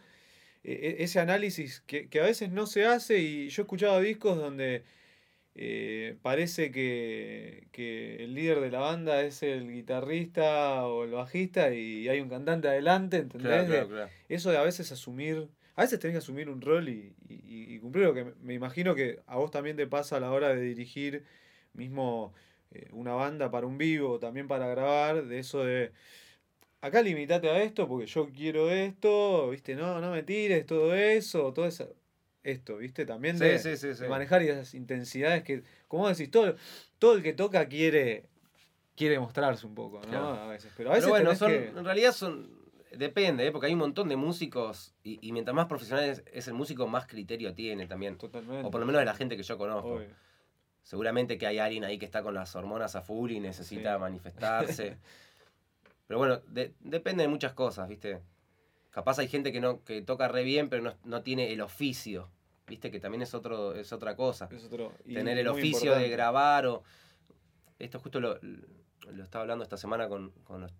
[0.63, 4.37] E, e, ese análisis que, a veces no se hace y yo he escuchado discos
[4.37, 4.83] donde
[5.55, 7.67] eh, parece que,
[8.23, 12.69] el líder de la banda es el guitarrista o el bajista y hay un cantante
[12.69, 13.69] adelante, ¿entendés?
[14.29, 17.79] Eso de a veces asumir, a veces tenés que asumir un rol y, y, y
[17.79, 20.61] cumplir lo que me imagino que a vos también te pasa a la hora de
[20.61, 21.25] dirigir
[21.73, 22.33] mismo
[22.73, 25.91] eh, una banda para un vivo, también para grabar, de eso de
[26.83, 31.53] acá limitate a esto porque yo quiero esto, viste, no, no me tires todo eso,
[31.53, 31.95] todo eso,
[32.43, 33.59] esto, viste, también de,
[34.09, 36.55] manejar esas intensidades que, como decís, todo,
[36.99, 38.25] todo el que toca quiere,
[38.97, 40.33] quiere mostrarse un poco, ¿no?
[40.33, 42.49] A veces, pero a veces bueno, son, en realidad son,
[42.91, 43.51] depende, ¿eh?
[43.53, 47.53] porque hay un montón de músicos y, mientras más profesional es, el músico, más criterio
[47.53, 48.17] tiene también.
[48.17, 48.67] Totalmente.
[48.67, 50.01] O por lo menos de la gente que yo conozco.
[50.83, 54.97] Seguramente que hay alguien ahí que está con las hormonas a full y necesita manifestarse.
[56.07, 56.41] Pero bueno,
[56.81, 58.21] depende de muchas cosas, ¿viste?
[58.91, 62.29] Capaz hay gente que no que toca re bien, pero no, tiene el oficio,
[62.67, 62.91] ¿viste?
[62.91, 64.47] Que también es otro es otra cosa.
[65.05, 66.83] Tener el oficio de grabar o...
[67.79, 70.71] Esto justo lo, lo estaba hablando esta semana con, con, los,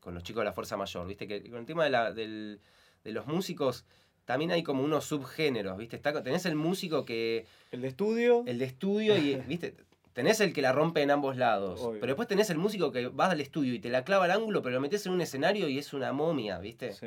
[0.00, 1.26] con los chicos de la Fuerza Mayor, ¿viste?
[1.26, 2.60] Que con el tema de, la, del,
[3.04, 3.86] de los músicos
[4.28, 5.96] también hay como unos subgéneros, ¿viste?
[5.96, 7.46] Está, tenés el músico que...
[7.70, 8.44] El de estudio.
[8.46, 9.74] El de estudio y, ¿viste?
[10.12, 11.80] Tenés el que la rompe en ambos lados.
[11.94, 14.60] Pero después tenés el músico que vas al estudio y te la clava al ángulo,
[14.60, 16.92] pero lo metes en un escenario y es una momia, ¿viste?
[16.92, 17.06] Sí.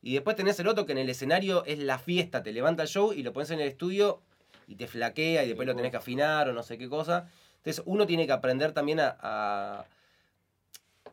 [0.00, 2.88] Y después tenés el otro que en el escenario es la fiesta, te levanta el
[2.88, 4.22] show y lo pones en el estudio
[4.66, 7.28] y te flaquea y después lo tenés que afinar o no sé qué cosa.
[7.58, 9.84] Entonces uno tiene que aprender también a,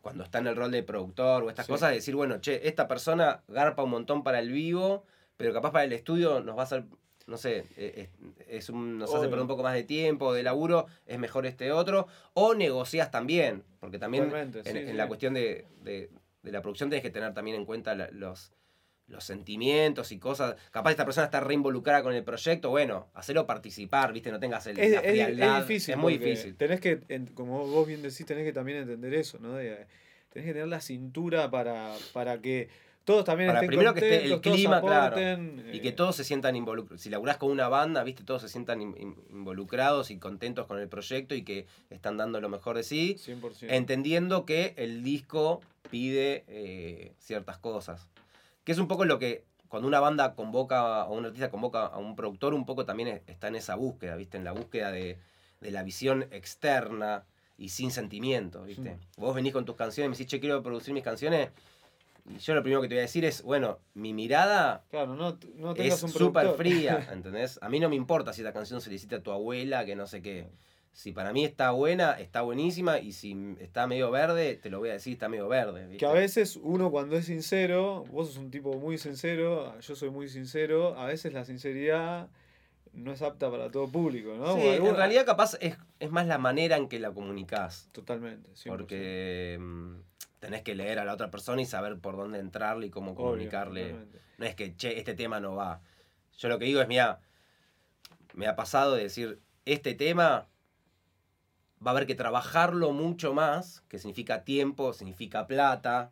[0.01, 3.43] cuando está en el rol de productor o estas cosas, decir, bueno, che, esta persona
[3.49, 5.03] garpa un montón para el vivo
[5.39, 6.83] pero capaz para el estudio nos va a ser,
[7.25, 8.09] no sé, eh,
[8.49, 12.07] es, nos hace perder un poco más de tiempo, de laburo, es mejor este otro,
[12.33, 14.33] o negocias también, porque también
[14.65, 15.65] en, la cuestión de,
[16.43, 18.51] la producción tienes que tener también en cuenta los,
[19.07, 20.57] los sentimientos y cosas.
[20.71, 24.31] Capaz esta persona está reinvolucrada con el proyecto, bueno, hacerlo participar, ¿viste?
[24.31, 24.77] No tengas el.
[24.77, 25.93] Es, es, difícil.
[25.93, 26.57] Es muy difícil.
[26.57, 26.99] Tenés que,
[27.33, 29.55] como vos bien decís, tenés que también entender eso, ¿no?
[29.55, 29.87] tenés
[30.47, 32.67] que tener la cintura para, para que
[33.05, 35.17] todos también Para primero que esté el clima, claro.
[35.71, 35.93] Y que eh.
[35.93, 37.01] todos se sientan involucrados.
[37.01, 41.33] Si laburás con una banda, viste, todos se sientan involucrados y contentos con el proyecto
[41.33, 43.15] y que están dando lo mejor de sí.
[43.17, 43.67] 100%.
[43.69, 48.07] Entendiendo que el disco pide eh, ciertas cosas.
[48.63, 51.97] Que es un poco lo que cuando una banda convoca o un artista convoca a
[51.97, 54.37] un productor, un poco también está en esa búsqueda, ¿viste?
[54.37, 55.17] En la búsqueda de,
[55.61, 57.25] la visión externa
[57.57, 58.97] y sin sentimiento, ¿viste?
[59.17, 61.49] Vos venís con tus canciones y me decís, che, quiero producir mis canciones
[62.37, 65.73] yo lo primero que te voy a decir es, bueno, mi mirada claro, no, no
[65.75, 67.59] es súper fría, ¿entendés?
[67.61, 69.95] A mí no me importa si esta canción se le hiciste a tu abuela, que
[69.95, 70.47] no sé qué.
[70.91, 74.89] Si para mí está buena, está buenísima, y si está medio verde, te lo voy
[74.89, 75.97] a decir, está medio verde.
[75.97, 80.09] Que a veces uno cuando es sincero, vos sos un tipo muy sincero, yo soy
[80.09, 82.29] muy sincero, a veces la sinceridad
[82.93, 84.55] no es apta para todo público, ¿no?
[84.55, 87.87] Sí, en realidad capaz es, es, más la manera en que la comunicás.
[87.91, 89.95] Totalmente, Porque mm,
[90.39, 93.95] tenés que leer a la otra persona y saber por dónde entrarle y cómo comunicarle.
[94.37, 95.81] no es que, che, este tema no va.
[96.37, 97.19] Yo lo que digo es, mira,
[98.33, 100.47] me ha pasado de decir, este tema
[101.85, 106.11] va a haber que trabajarlo mucho más, que significa tiempo, significa plata,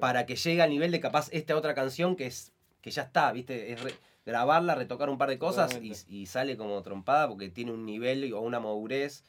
[0.00, 3.30] para que llegue al nivel de capaz esta otra canción que es que ya está,
[3.32, 3.72] ¿viste?
[3.72, 3.80] Es
[4.24, 8.40] grabarla, retocar un par de cosas y, sale como trompada porque tiene un nivel o
[8.40, 9.24] una madurez.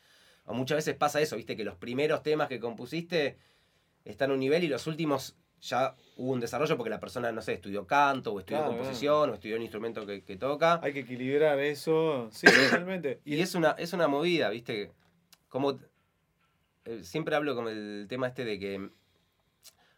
[0.45, 1.55] O muchas veces pasa eso, ¿viste?
[1.55, 3.37] Que los primeros temas que compusiste
[4.05, 7.41] están a un nivel y los últimos ya hubo un desarrollo porque la persona, no
[7.41, 10.79] sé, estudió canto o estudió composición o estudió un instrumento que, toca.
[10.81, 13.21] Hay que equilibrar eso, sí, realmente.
[13.23, 14.91] y es una, es una movida, ¿viste?
[15.49, 15.79] Como
[16.85, 18.89] eh, siempre hablo con el tema este de que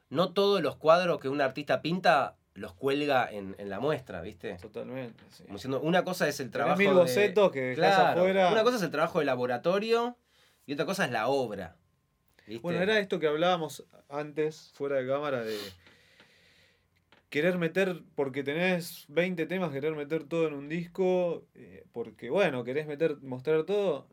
[0.10, 4.58] no todos los cuadros que un artista pinta los cuelga en, la muestra, ¿viste?
[4.62, 5.46] Totalmente, sí.
[5.82, 9.26] una cosa es el trabajo mil bocetos que claro, Una cosa es el trabajo de
[9.26, 10.18] laboratorio
[10.66, 11.78] y otra cosa es la obra.
[12.62, 15.58] Bueno, era esto que hablábamos antes, fuera de cámara, de
[17.30, 22.64] querer meter, porque tenés 20 temas, querer meter todo en un disco, eh, porque bueno,
[22.64, 24.08] querés meter, mostrar todo.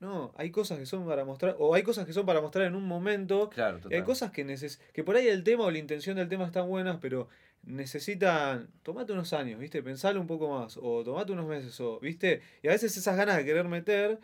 [0.00, 2.74] No, hay cosas que son para mostrar, o hay cosas que son para mostrar en
[2.74, 3.50] un momento.
[3.50, 6.44] Claro, hay cosas que neces que por ahí el tema o la intención del tema
[6.44, 7.28] están buenas, pero
[7.62, 9.82] necesitan, tomate unos años, ¿viste?
[9.82, 12.42] Pensalo un poco más, o tomate unos meses, o, ¿viste?
[12.62, 14.18] Y a veces esas ganas de querer meter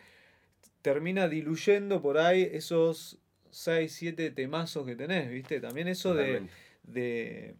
[0.81, 3.17] termina diluyendo por ahí esos
[3.53, 5.59] 6, 7 temazos que tenés, ¿viste?
[5.59, 6.47] También eso de,
[6.83, 7.55] de,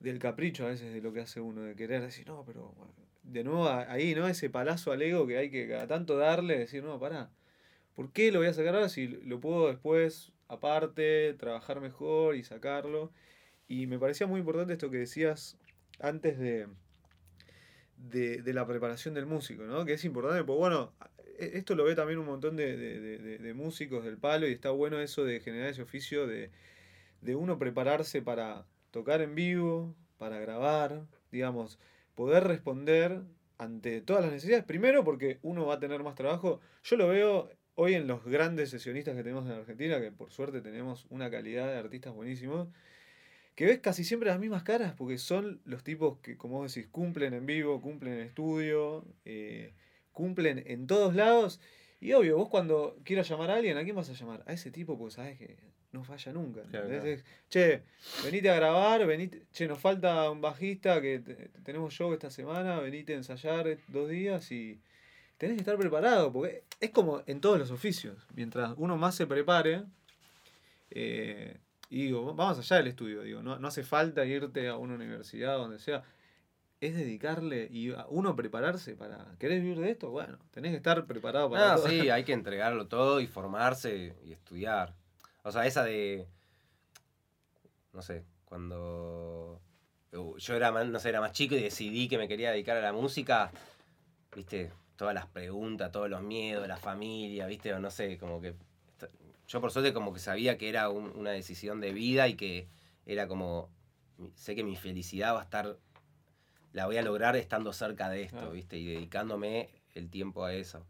[0.00, 2.74] del capricho a veces de lo que hace uno, de querer decir, no, pero
[3.24, 4.28] de nuevo ahí, ¿no?
[4.28, 7.30] Ese palazo al ego que hay que cada tanto darle, decir, no, pará,
[7.94, 12.44] ¿por qué lo voy a sacar ahora si lo puedo después, aparte, trabajar mejor y
[12.44, 13.12] sacarlo?
[13.66, 15.58] Y me parecía muy importante esto que decías
[16.00, 16.68] antes de,
[17.96, 19.84] de, la preparación del músico, ¿no?
[19.84, 20.92] Que es importante, porque bueno,
[21.38, 25.40] esto lo ve también un montón de, músicos del palo y está bueno eso de
[25.40, 26.50] generar ese oficio de,
[27.20, 31.78] de uno prepararse para tocar en vivo, para grabar, digamos,
[32.14, 33.22] poder responder
[33.58, 34.64] ante todas las necesidades.
[34.64, 36.60] Primero porque uno va a tener más trabajo.
[36.84, 40.60] Yo lo veo hoy en los grandes sesionistas que tenemos en Argentina, que por suerte
[40.60, 42.68] tenemos una calidad de artistas buenísimos
[43.58, 46.88] que ves casi siempre las mismas caras, porque son los tipos que, como vos decís,
[46.92, 49.74] cumplen en vivo, cumplen en estudio, eh,
[50.18, 51.60] cumplen en todos lados.
[52.00, 54.42] Y obvio, vos cuando quieras llamar a alguien, ¿a quién vas a llamar?
[54.46, 55.56] A ese tipo, porque sabes que
[55.92, 56.62] no falla nunca.
[57.48, 57.82] che,
[58.24, 61.20] venite a grabar, venite, che, nos falta un bajista que
[61.64, 64.80] tenemos show esta semana, venite a ensayar dos días y
[65.38, 68.26] tenés que estar preparado, porque es como en todos los oficios.
[68.34, 69.84] Mientras uno más se prepare,
[70.90, 71.56] eh,
[71.90, 75.56] y digo, vamos allá del estudio, digo, no, no hace falta irte a una universidad,
[75.56, 76.04] donde sea.
[76.80, 79.34] Es dedicarle y uno prepararse para.
[79.38, 80.10] ¿Querés vivir de esto?
[80.10, 84.32] Bueno, tenés que estar preparado para ah, sí, hay que entregarlo todo y formarse y
[84.32, 84.94] estudiar.
[85.42, 86.28] O sea, esa de.
[87.92, 89.60] No sé, cuando
[90.12, 92.80] uh, yo era, no sé, era más chico y decidí que me quería dedicar a
[92.80, 93.50] la música,
[94.34, 98.54] viste, todas las preguntas, todos los miedos, la familia, viste, o no sé, como que
[99.48, 102.68] yo por suerte como que sabía que era una decisión de vida y que
[103.06, 103.70] era como,
[104.34, 105.78] sé que mi felicidad va a estar,
[106.72, 108.76] la voy a lograr estando cerca de esto, ¿viste?
[108.76, 110.84] Y dedicándome el tiempo a eso.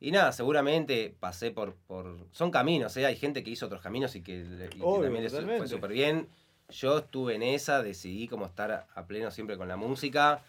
[0.00, 2.28] Y nada, seguramente pasé por, por...
[2.30, 3.06] Son caminos, ¿eh?
[3.06, 4.44] Hay gente que hizo otros caminos y que,
[4.78, 6.28] también les fue súper bien.
[6.68, 10.42] Yo estuve en esa, decidí como estar a, pleno siempre con la música.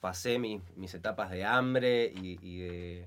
[0.00, 3.06] Pasé mis, mis etapas de hambre y, de...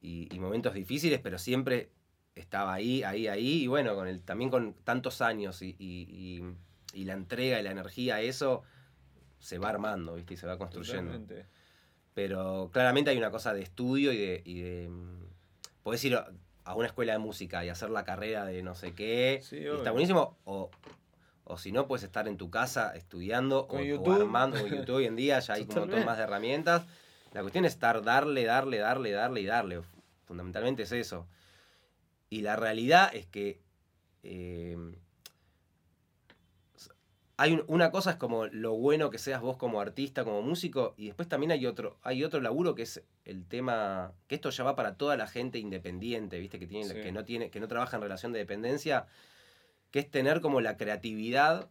[0.00, 1.88] y, momentos difíciles, pero siempre
[2.36, 6.44] estaba ahí, ahí, ahí, y bueno, con el, también con tantos años y, y,
[6.92, 8.62] y, la entrega y la energía, eso
[9.38, 10.34] se va armando, ¿viste?
[10.34, 11.18] Y se va construyendo.
[12.14, 14.42] Pero claramente hay una cosa de estudio y de...
[14.44, 15.26] Y de mm,
[15.82, 16.18] podés ir
[16.66, 20.36] a una escuela de música y hacer la carrera de no sé qué, está buenísimo,
[20.44, 20.68] o,
[21.44, 25.04] o si no, puedes estar en tu casa estudiando o, o, armando con YouTube hoy
[25.04, 26.84] en día, ya hay un montón más de herramientas.
[27.32, 29.82] La cuestión es estar, darle, darle, darle, darle y darle.
[30.24, 31.28] Fundamentalmente es eso.
[32.30, 33.60] Y la realidad es que
[34.24, 34.96] em,
[37.38, 41.06] hay una cosa es como lo bueno que seas vos como artista, como músico, y
[41.06, 44.74] después también hay otro, hay otro laburo que es el tema, que esto ya va
[44.74, 48.02] para toda la gente independiente, viste, que tiene, que no tiene, que no trabaja en
[48.02, 49.06] relación de dependencia,
[49.90, 51.68] que es tener como la creatividad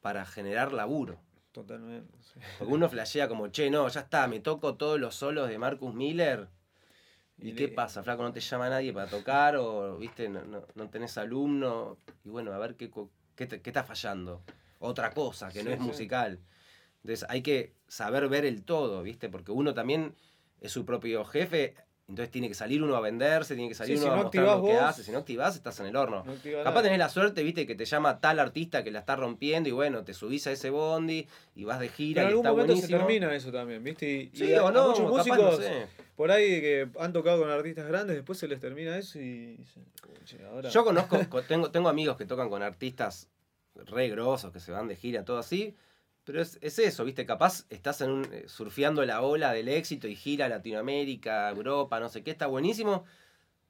[0.00, 1.18] para generar laburo.
[1.52, 2.12] Totalmente.
[2.58, 5.94] Porque uno flashea como, che, no, ya está, me toco todos los solos de Marcus
[5.94, 6.48] Miller
[7.38, 8.22] ¿Y, qué pasa, flaco?
[8.22, 9.56] ¿No te llama nadie para tocar?
[9.56, 11.98] ¿O viste, no, no, tenés alumno?
[12.24, 12.90] Y bueno, a ver qué,
[13.34, 14.42] qué, está fallando.
[14.78, 16.38] Otra cosa que no es musical.
[17.02, 19.28] Entonces hay que saber ver el todo, ¿viste?
[19.28, 20.14] Porque uno también
[20.60, 21.74] es su propio jefe
[22.06, 24.22] entonces tiene que salir uno a venderse, tiene que salir Sí, uno si a no
[24.24, 25.02] mostrar lo que hace.
[25.02, 26.22] Si no activás, estás en el horno.
[26.26, 26.82] No Capaz nada.
[26.82, 30.04] tenés la suerte, viste, que te llama tal artista que la está rompiendo y bueno,
[30.04, 32.72] te subís a ese bondi y vas de gira Pero en y algún está momento
[32.74, 32.98] buenísimo.
[32.98, 34.06] se termina eso también, ¿viste?
[34.06, 35.86] Y, Sí, y o a no, muchos capaz, músicos no sé.
[36.14, 39.86] por ahí que han tocado con artistas grandes, después se les termina eso y dicen,
[40.18, 40.68] "Puche, ahora...
[40.68, 43.30] Yo conozco, co- tengo, tengo amigos que tocan con artistas
[43.74, 45.74] re grosos, que se van de gira, todo así.
[46.24, 47.26] Pero es, es eso, ¿viste?
[47.26, 52.00] Capaz estás en un, eh, surfeando la ola del éxito y gira a Latinoamérica, Europa,
[52.00, 53.04] no sé qué, está buenísimo.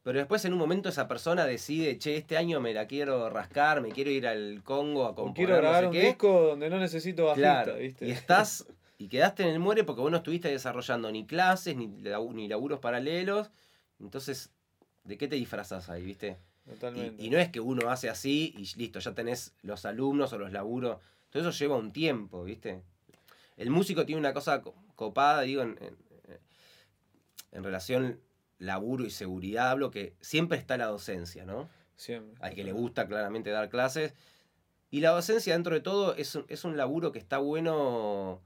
[0.03, 3.81] Pero después en un momento esa persona decide, che, este año me la quiero rascar,
[3.81, 6.07] me quiero ir al Congo a componer quiero grabar no un sé qué.
[6.09, 8.07] disco donde no necesito bajista, Claro, ¿viste?
[8.07, 8.67] y estás
[8.99, 12.79] y quedaste en el muere porque vos no estuviste desarrollando ni clases, ni, ni laburos
[12.81, 13.51] paralelos.
[13.99, 14.53] Entonces,
[15.05, 16.37] ¿de qué te disfrazas ahí, viste?
[16.69, 17.23] Totalmente.
[17.23, 20.39] Y, y no es que uno hace así y listo, ya tenés los alumnos o
[20.39, 20.99] los laburos.
[21.31, 22.83] Todo eso lleva un tiempo, ¿viste?
[23.57, 25.97] El músico tiene una cosa co- copada, digo, en, en-
[27.53, 28.21] en relación
[28.59, 31.69] laburo y seguridad, hablo que siempre está la docencia, ¿no?
[31.97, 32.35] Siempre.
[32.41, 34.15] Al que le gusta claramente dar clases.
[34.91, 38.41] Y la docencia, dentro de todo, es un, es un laburo que está bueno.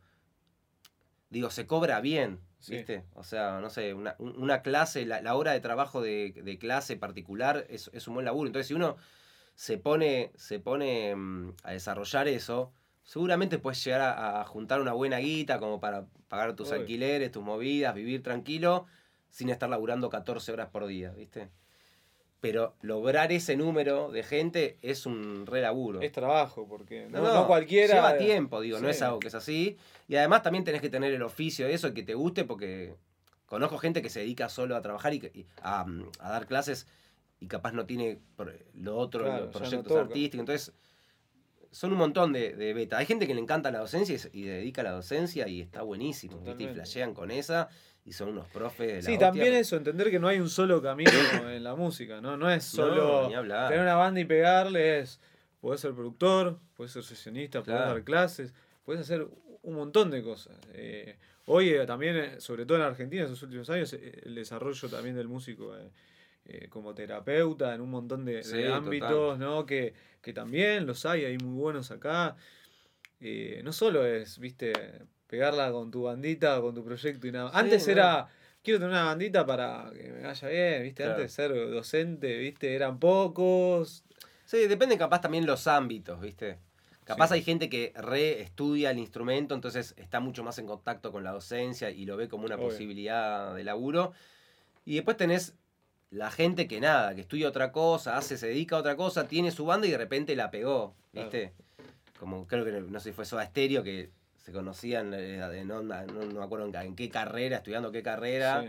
[1.30, 2.76] Digo, se cobra bien, Sí.
[2.76, 3.04] ¿viste?
[3.14, 6.58] O sea, no sé, una, un- una clase, la, la hora de trabajo de, de
[6.58, 8.46] clase particular es, es un buen laburo.
[8.48, 8.96] Entonces, si uno
[9.54, 12.72] se pone, se pone mm, a desarrollar eso,
[13.04, 17.42] seguramente puedes llegar a, a juntar una buena guita como para pagar tus alquileres, tus
[17.42, 18.86] movidas, vivir tranquilo,
[19.30, 21.48] sin estar laburando 14 horas por día, ¿viste?
[22.40, 26.00] Pero lograr ese número de gente es un re laburo.
[26.00, 27.94] Es trabajo, porque no, No, no cualquiera...
[27.94, 29.76] Lleva tiempo, digo, no es algo que es así.
[30.06, 32.94] Y además también tenés que tener el oficio de eso, que te guste, porque
[33.46, 36.86] conozco gente que se dedica solo a trabajar y, a, mm, a dar clases
[37.40, 40.00] y capaz no tiene por- lo otro, Claro, los no proyectos toca.
[40.02, 40.40] artísticos.
[40.40, 40.72] Entonces,
[41.70, 42.98] son un montón de, de beta.
[42.98, 45.82] Hay gente que le encanta la docencia y, se- dedica a la docencia y está
[45.82, 46.62] buenísimo, ¿viste?
[46.64, 47.68] Y flashean con esa
[48.08, 49.26] y son unos profes de la Sí, hostia.
[49.26, 51.10] también eso, entender que no hay un solo camino
[51.50, 52.38] en la música, ¿no?
[52.38, 55.20] No es solo No, tener una banda y pegarle, es,
[55.60, 57.92] podés ser productor, podés ser sesionista, podés Claro.
[57.92, 58.54] dar clases,
[58.86, 59.26] podés hacer
[59.62, 60.56] un montón de cosas.
[60.72, 64.34] Eh, hoy eh, también, eh, sobre todo en Argentina, en esos últimos años, eh, el
[64.34, 65.76] desarrollo también del músico
[66.70, 68.38] como terapeuta en un montón de,
[68.72, 69.38] ámbitos, total.
[69.38, 69.66] ¿no?
[69.66, 69.92] Que,
[70.22, 72.36] que también los hay, hay muy buenos acá.
[73.20, 74.72] No solo es, viste,
[75.28, 77.50] pegarla con tu bandita, con tu proyecto y nada.
[77.50, 77.92] Sí, Antes no.
[77.92, 78.28] era,
[78.62, 81.16] quiero tener una bandita para que me vaya bien, viste, Claro.
[81.18, 84.04] antes ser docente, viste, eran pocos.
[84.44, 86.58] Sí, depende capaz también los ámbitos, ¿viste?
[87.04, 87.34] Capaz Sí.
[87.34, 91.30] hay gente que re estudia el instrumento, entonces está mucho más en contacto con la
[91.32, 92.68] docencia y lo ve como una Obvio.
[92.68, 94.12] posibilidad de laburo.
[94.84, 95.54] Y después tenés
[96.10, 99.50] la gente que nada, que estudia otra cosa, hace, se dedica a otra cosa, tiene
[99.50, 101.52] su banda y de repente la pegó, ¿viste?
[102.18, 104.10] Como creo que no sé si fue Soda Stereo que
[104.48, 108.62] se conocían eh, onda, no, no me acuerdo en, qué carrera, estudiando qué carrera.
[108.62, 108.68] Sí.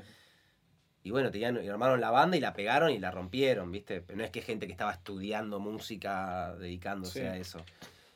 [1.06, 4.02] Y bueno, tenían, y armaron la banda y la pegaron y la rompieron, ¿viste?
[4.02, 7.26] Pero no es que gente que estaba estudiando música dedicándose Sí.
[7.26, 7.64] a eso.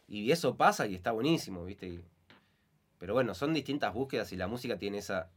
[0.09, 1.87] Y eso pasa y está buenísimo, ¿viste?
[1.87, 2.03] Y-
[2.99, 5.29] pero bueno, son distintas búsquedas y la música tiene esa,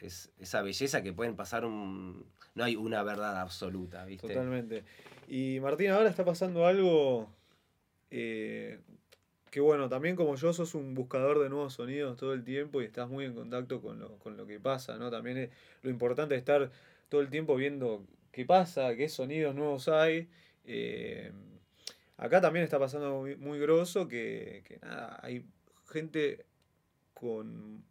[0.00, 2.26] es- esa belleza que pueden pasar un...
[2.56, 4.26] No hay una verdad absoluta, ¿viste?
[4.26, 4.82] Totalmente.
[5.28, 7.30] Y Martín, ahora está pasando algo
[8.10, 8.80] eh,
[9.52, 12.86] que bueno, también como yo sos un buscador de nuevos sonidos todo el tiempo y
[12.86, 15.10] estás muy en contacto con lo, con lo que pasa, ¿no?
[15.10, 15.50] También es
[15.82, 16.70] lo importante es estar
[17.10, 20.30] todo el tiempo viendo qué pasa, qué sonidos nuevos hay.
[20.64, 21.32] Eh,
[22.16, 25.44] acá también está pasando muy, muy grosso que, que nada, hay
[25.84, 26.46] gente
[27.12, 27.84] con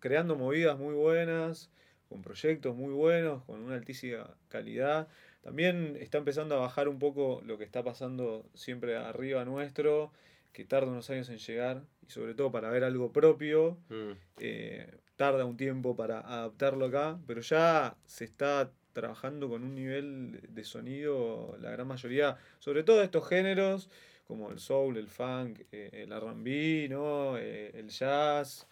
[0.00, 1.70] creando movidas muy buenas,
[2.10, 5.08] con proyectos muy buenos, con una altísima calidad.
[5.40, 10.12] También está empezando a bajar un poco lo que está pasando siempre arriba nuestro,
[10.58, 14.10] que tarda unos años en llegar, y sobre todo para ver algo propio, Mm.
[14.38, 20.40] eh, tarda un tiempo para adaptarlo acá, pero ya se está trabajando con un nivel
[20.48, 23.88] de sonido, la gran mayoría, sobre todo de estos géneros,
[24.26, 27.38] como el soul, el funk, eh, el RB, ¿no?
[27.38, 28.66] Eh, el jazz,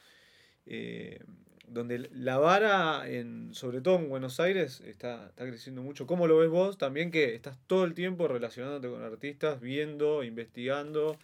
[0.67, 1.21] eh,
[1.69, 6.05] donde la vara, en, sobre todo en Buenos Aires, está, está creciendo mucho.
[6.09, 6.79] ¿Cómo lo ves vos?
[6.79, 11.17] También que estás todo el tiempo relacionándote con artistas, viendo, investigando.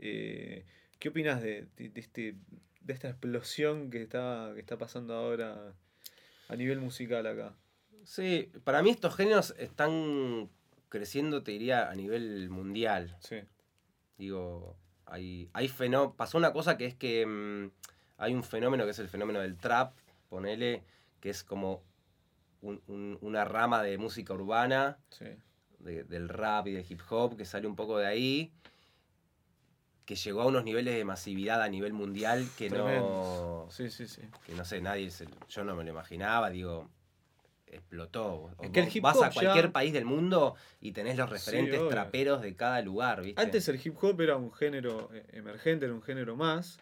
[0.00, 0.64] Eh,
[0.98, 2.34] ¿Qué opinas de, de- de este,
[2.80, 5.74] de esta explosión que está, que está pasando ahora
[6.48, 7.54] a nivel musical acá?
[8.04, 10.50] Sí, para mí estos géneros están
[10.88, 13.16] creciendo, te diría, a nivel mundial.
[13.20, 13.36] Sí,
[14.18, 14.76] Digo,
[15.06, 17.70] hay, hay fenó- pasó una cosa que es que mm,
[18.18, 19.94] hay un fenómeno que es el fenómeno del trap,
[20.28, 20.82] ponele,
[21.20, 21.82] que es como
[22.60, 25.24] un- un- una rama de música urbana, sí.
[25.78, 28.52] de- del rap y del hip hop, que sale un poco de ahí,
[30.10, 33.68] que llegó a unos niveles de masividad a nivel mundial que no.
[33.70, 34.22] Sí, sí, sí.
[34.44, 36.90] que no sé, nadie, se- yo no me lo imaginaba, digo,
[37.68, 38.50] explotó.
[38.60, 42.42] Es que el vas a cualquier ya- país del mundo y tenés los referentes traperos
[42.42, 43.40] de cada lugar, ¿viste?
[43.40, 46.78] Antes el hip hop era un género eh, emergente, era un género más.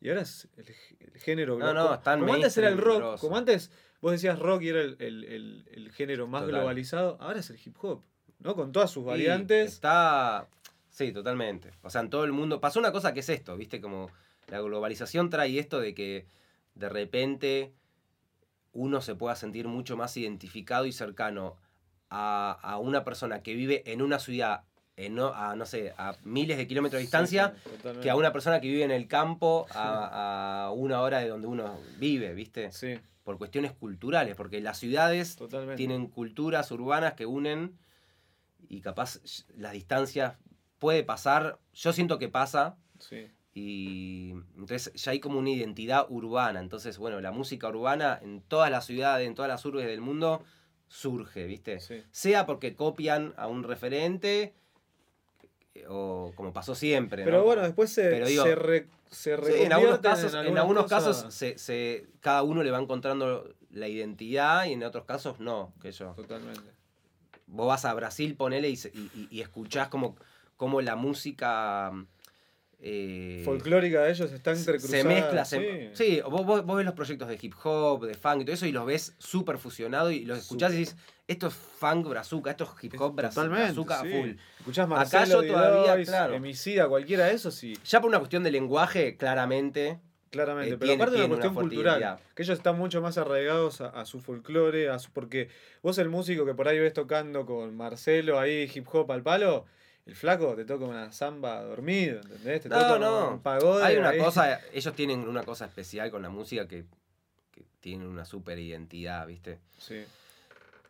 [0.00, 0.66] Y ahora es el,
[1.00, 1.58] el género.
[1.58, 2.98] No, no, están como antes era el rock.
[2.98, 3.20] grosso.
[3.26, 6.60] Como antes vos decías rock y era el, el- el- género más Total.
[6.60, 7.16] globalizado.
[7.20, 8.02] Ahora es el hip hop.
[8.38, 8.54] ¿No?
[8.54, 9.72] Con todas sus variantes.
[9.72, 10.48] Está.
[10.90, 11.70] Sí, totalmente.
[11.82, 12.60] O sea, en todo el mundo.
[12.60, 13.80] Pasó una cosa que es esto, ¿viste?
[13.80, 14.10] Como
[14.48, 16.26] la globalización trae esto de que
[16.74, 17.72] de repente
[18.72, 21.56] uno se pueda sentir mucho más identificado y cercano
[22.08, 24.64] a, a una persona que vive en una ciudad,
[24.96, 28.32] en no, a no sé, a miles de kilómetros de distancia, sí, que a una
[28.32, 32.70] persona que vive en el campo a, a una hora de donde uno vive, ¿viste?
[32.72, 35.76] Sí, Por cuestiones culturales, porque las ciudades totalmente.
[35.76, 37.78] tienen culturas urbanas que unen
[38.68, 39.20] y capaz
[39.56, 40.36] las distancias
[40.80, 43.28] puede pasar, yo siento que pasa Sí.
[43.54, 48.70] y entonces ya hay como una identidad urbana, entonces bueno, la música urbana en todas
[48.70, 50.42] las ciudades, en todas las urbes del mundo
[50.88, 51.78] surge, ¿viste?
[51.78, 52.02] Sí.
[52.10, 54.54] Sea porque copian a un referente
[55.74, 57.44] eh, o como pasó siempre, Pero ¿no?
[57.44, 61.04] bueno, después se, Pero digo, se, re- se Sí, en algunos casos, en algunos cosas-
[61.22, 65.72] casos se, se- cada uno le va encontrando la identidad y en otros casos no,
[65.80, 66.14] que yo.
[66.14, 66.72] Totalmente.
[67.46, 70.16] vos vas a Brasil, ponele y, y- y escuchás como,
[70.60, 71.90] como la música
[72.82, 75.02] eh, Folclórica de ellos está entrecruzada.
[75.02, 75.44] se mezcla.
[75.46, 76.04] se- sí.
[76.16, 78.66] sí, vos, vos- vos ves los proyectos de hip hop, de funk y todo eso
[78.66, 80.96] y los ves súper fusionados y los escuchás y dices,
[81.26, 84.10] esto es funk brazuca, esto es hip hop brazuca sí.
[84.12, 84.30] full.
[84.58, 86.34] Escuchás Acá Marcelo yo todavía, claro.
[86.34, 89.98] Emicida, cualquiera de esos, sí, Ya por una cuestión de lenguaje, claramente.
[90.30, 90.74] claramente.
[90.74, 93.88] Eh, pero tiene- aparte de una cuestión cultural, que ellos están mucho más arraigados a,
[93.88, 95.48] a su folclore, a su, porque
[95.82, 99.64] vos el músico que por ahí ves tocando con Marcelo ahí hip hop al palo,
[100.10, 102.62] el flaco te toca una samba dormido, ¿entendés?
[102.62, 103.30] Te No, toca no.
[103.34, 103.84] un pagode.
[103.84, 104.18] Hay una ahí.
[104.18, 106.84] cosa, ellos tienen una cosa especial con la música que,
[107.52, 109.60] que tienen una super identidad, ¿viste?
[109.78, 110.02] Sí.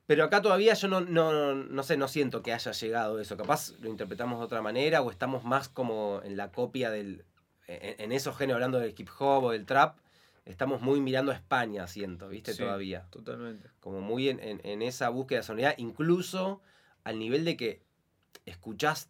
[0.07, 3.37] Pero acá todavía yo no, no, no sé, no siento que haya llegado eso.
[3.37, 7.25] Capaz lo interpretamos de otra manera o estamos más como en la copia del.
[7.68, 9.99] En, en esos géneros, hablando del hip hop o del trap,
[10.47, 12.53] estamos muy mirando a España, siento, ¿viste?
[12.55, 13.07] Sí, Todavía.
[13.11, 13.68] Totalmente.
[13.81, 16.61] Como muy en, en- en esa búsqueda de sonoridad, incluso
[17.05, 17.83] al nivel de que
[18.47, 19.09] escuchás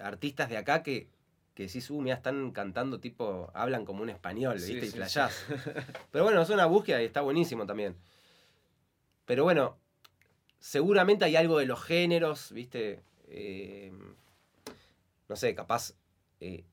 [0.00, 1.08] artistas de acá que,
[1.54, 4.80] que decís, uh, mira, están cantando tipo, hablan como un español, Sí, ¿viste?
[4.80, 4.96] sí, y sí.
[4.96, 5.46] flayás.
[6.10, 7.96] Pero bueno, es una búsqueda y está buenísimo también.
[9.24, 9.76] Pero bueno,
[10.58, 13.00] seguramente hay algo de los géneros, ¿viste?
[13.28, 13.92] Eh,
[15.28, 15.94] no sé, capaz
[16.40, 16.64] eh,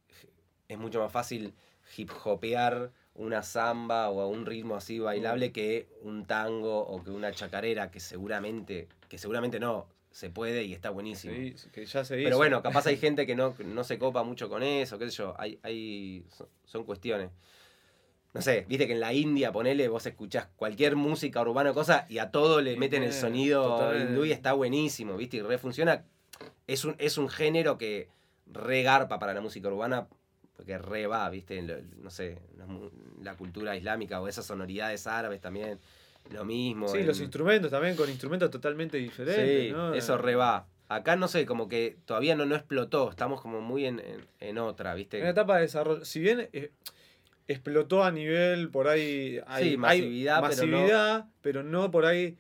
[0.68, 1.54] es mucho más fácil
[1.98, 7.12] hip hopear una samba o a un ritmo así bailable que un tango o que
[7.12, 11.34] una chacarera que seguramente, que seguramente no, se puede y está buenísimo.
[11.36, 12.24] Sí, que ya se hizo.
[12.26, 15.18] Pero bueno, capaz hay gente que no, no se copa mucho con eso, qué sé
[15.18, 17.32] yo, hay, hay, son, son cuestiones.
[18.34, 22.06] No sé, viste que en la India, ponele, vos escuchás cualquier música urbana o cosa
[22.10, 25.58] y a todo le meten el tiene- sonido hindú y está buenísimo, viste, y re
[25.58, 26.06] funciona.
[26.66, 28.08] Es un, es un género que
[28.48, 30.08] re garpa para la música urbana,
[30.56, 32.66] porque re va, viste, en lo- no sé, la,
[33.22, 35.80] la cultura islámica o esas sonoridades árabes también,
[36.32, 36.88] lo mismo.
[36.88, 39.68] Sí, en- los instrumentos también, con instrumentos totalmente diferentes.
[39.68, 39.94] Sí, ¿no?
[39.94, 40.68] eso re va.
[40.90, 44.58] Acá no sé, como que todavía no, no explotó, estamos como muy en, en, en
[44.58, 45.18] otra, ¿viste?
[45.18, 46.06] En una etapa de desarrollo.
[46.06, 46.72] Si bien eh,
[47.48, 49.40] explotó a nivel por ahí.
[49.48, 52.38] Hay, Sí, masividad, hay pero no- masividad, pero no por ahí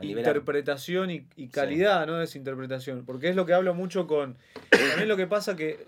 [0.00, 2.18] interpretación y, y calidad, ¿no?
[2.18, 3.04] De esa interpretación.
[3.04, 4.36] Porque es lo que hablo mucho con.
[4.70, 5.84] También lo que pasa que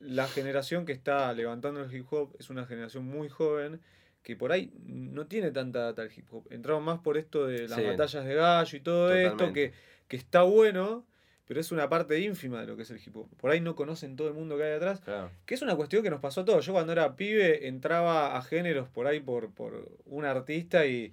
[0.00, 3.80] la generación que está levantando el hip hop es una generación muy joven
[4.22, 6.46] que por ahí no tiene tanta data del hip hop.
[6.50, 7.86] Entraron más por esto de las Sí.
[7.86, 9.72] batallas de gallo y todo esto, que,
[10.08, 11.06] que está bueno,
[11.46, 13.28] pero es una parte ínfima de lo que es el hip hop.
[13.38, 15.00] Por ahí no conocen todo el mundo que hay atrás.
[15.00, 15.30] Claro.
[15.46, 16.64] Que es una cuestión que nos pasó a todos.
[16.66, 21.12] Yo cuando era pibe entraba a géneros por ahí por, por un artista y,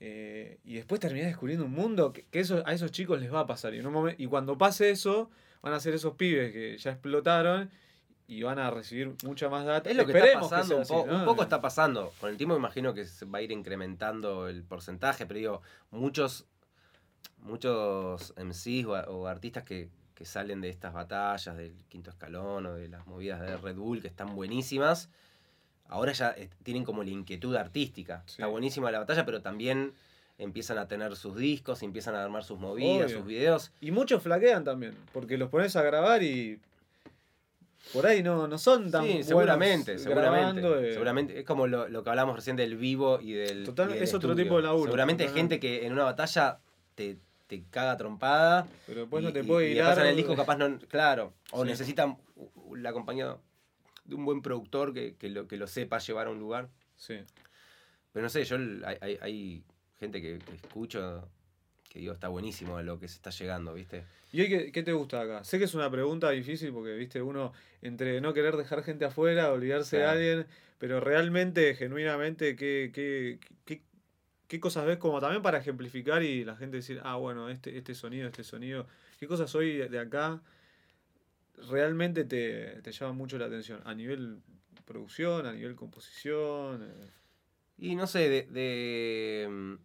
[0.00, 3.40] eh, y después terminé descubriendo un mundo que, que eso, a esos chicos les va
[3.40, 3.74] a pasar.
[3.74, 5.30] Y, en un momen- y cuando pase eso,
[5.62, 7.70] van a ser esos pibes que ya explotaron
[8.28, 9.88] y van a recibir mucha más data.
[9.88, 12.12] Es lo que Esperemos está pasando, un, poco está pasando.
[12.20, 15.62] Con el tiempo me imagino que se va a ir incrementando el porcentaje, pero digo,
[15.90, 16.44] muchos,
[17.38, 22.74] muchos MCs o, o artistas que, que salen de estas batallas del quinto escalón o
[22.74, 25.08] de las movidas de Red Bull que están buenísimas,
[25.88, 28.22] ahora ya eh, tienen como la inquietud artística.
[28.26, 28.32] Sí.
[28.32, 29.94] Está buenísima la batalla, pero también
[30.36, 33.18] empiezan a tener sus discos, empiezan a armar sus movidas, Obvio.
[33.18, 33.72] sus videos.
[33.80, 36.60] Y muchos flaquean también, porque los pones a grabar y
[37.92, 40.60] por ahí no, no son tan Sí, seguramente, seguramente.
[40.60, 40.92] grabando, eh.
[40.92, 41.38] Seguramente.
[41.40, 43.64] Es como lo, lo que hablamos recién del vivo y del.
[43.64, 46.58] Total- y del es otro tipo de laburo, Seguramente hay gente que en una batalla
[46.94, 48.66] te, te caga trompada.
[48.86, 50.78] Pero después no y- te y- puede y ir después en el disco capaz no.
[50.88, 51.32] Claro.
[51.52, 51.68] O Sí.
[51.70, 52.18] necesitan
[52.76, 53.36] la compañía
[54.04, 56.68] de un buen productor que, que lo, que lo sepa llevar a un lugar.
[56.96, 57.18] Sí.
[58.12, 59.62] Pero no sé, yo hay- hay
[60.00, 61.28] gente que, que escucho
[61.88, 64.04] que digo, está buenísimo lo que se está llegando, ¿viste?
[64.32, 65.44] ¿Y hoy qué, qué te gusta acá?
[65.44, 69.52] Sé que es una pregunta difícil porque, viste, uno entre no querer dejar gente afuera,
[69.52, 70.46] olvidarse de alguien,
[70.78, 73.82] pero realmente, genuinamente, ¿qué, qué, qué,
[74.46, 77.94] qué cosas ves como también para ejemplificar y la gente decir, ah, bueno, este, este
[77.94, 78.86] sonido, este sonido,
[79.18, 80.42] qué cosas hoy de, acá
[81.70, 83.80] realmente te, te llaman mucho la atención?
[83.84, 84.40] A nivel
[84.88, 86.82] producción, a nivel composición.
[86.82, 87.10] eh.
[87.76, 88.42] Y no sé, de.
[88.44, 89.78] de,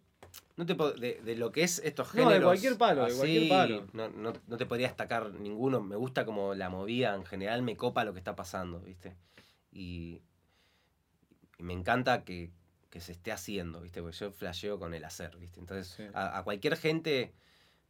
[0.56, 2.44] no te de, de lo que es estos No, de géneros.
[2.48, 3.86] cualquier palo, de cualquier palo.
[3.92, 5.80] No, no, no te podría destacar ninguno.
[5.80, 9.14] Me gusta como la movida en general, me copa lo que está pasando, ¿viste?
[9.72, 10.20] Y,
[11.58, 12.50] y me encanta que,
[12.90, 14.00] que se esté haciendo, ¿viste?
[14.00, 15.60] Porque yo flasheo con el hacer, ¿viste?
[15.60, 16.04] Entonces, Sí.
[16.14, 17.32] a, a cualquier gente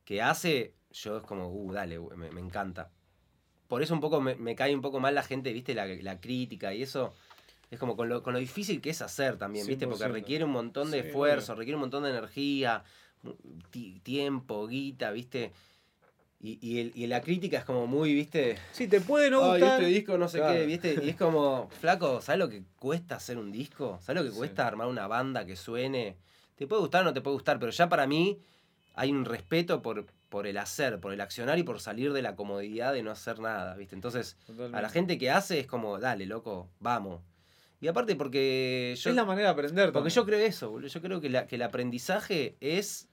[0.05, 2.91] que hace, yo es como, uh, dale, me, me encanta.
[3.69, 5.75] Por eso un poco me, me cae un poco mal la gente, ¿viste?
[5.75, 7.15] La, la crítica y eso.
[7.71, 9.87] Es como con lo, con lo difícil que es hacer también, ¿viste?
[9.87, 10.13] Porque 100%.
[10.13, 12.85] requiere un montón de Sí, esfuerzo, requiere un montón de energía,
[14.03, 15.53] tiempo, guita, ¿viste?
[16.41, 18.59] Y, y, el- y la crítica es como muy, ¿viste?
[18.73, 19.81] Sí, te puede no Ay, gustar.
[19.81, 20.55] este disco no sé Claro.
[20.55, 20.99] qué, ¿viste?
[21.03, 23.99] Y es como, flaco, ¿sabes lo que cuesta hacer un disco?
[24.03, 24.39] ¿Sabes lo que Sí.
[24.39, 26.17] cuesta armar una banda que suene?
[26.57, 28.39] Te puede gustar o no te puede gustar, pero ya para mí
[28.95, 32.37] hay un respeto por, por el hacer, por el accionar y por salir de la
[32.37, 33.95] comodidad de no hacer nada, ¿viste?
[33.95, 34.37] Entonces,
[34.73, 37.23] a la gente que hace es como, dale, loco, vamos.
[37.85, 39.93] Y aparte porque yo, es la manera de aprender.
[39.93, 40.15] porque también.
[40.15, 40.89] yo creo eso, boludo.
[40.89, 43.09] Yo creo que, la- que el aprendizaje es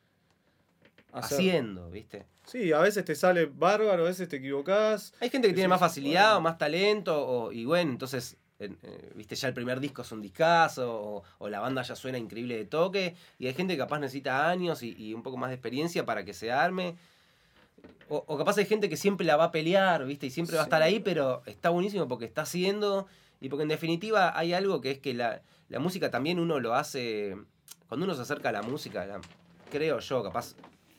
[1.12, 1.38] Hacer.
[1.40, 2.26] haciendo, ¿viste?
[2.46, 5.14] Sí, a veces te sale bárbaro, a veces te equivocás.
[5.20, 9.12] Hay gente que tiene más facilidad o más talento, o, y bueno, entonces, en- eh,
[9.16, 12.56] viste, ya el primer disco es un discazo, o, o la banda ya suena increíble
[12.56, 15.56] de toque, y hay gente que capaz necesita años y, y un poco más de
[15.56, 16.96] experiencia para que se arme.
[18.08, 20.62] O, o capaz hay gente que siempre la va a pelear, viste, y siempre va
[20.62, 23.08] a estar ahí, pero está buenísimo porque está haciendo,
[23.42, 26.76] y porque en definitiva hay algo que es que la, la música también uno lo
[26.76, 27.36] hace,
[27.90, 29.20] cuando uno se acerca a la música, la-
[29.70, 30.56] creo yo, capaz,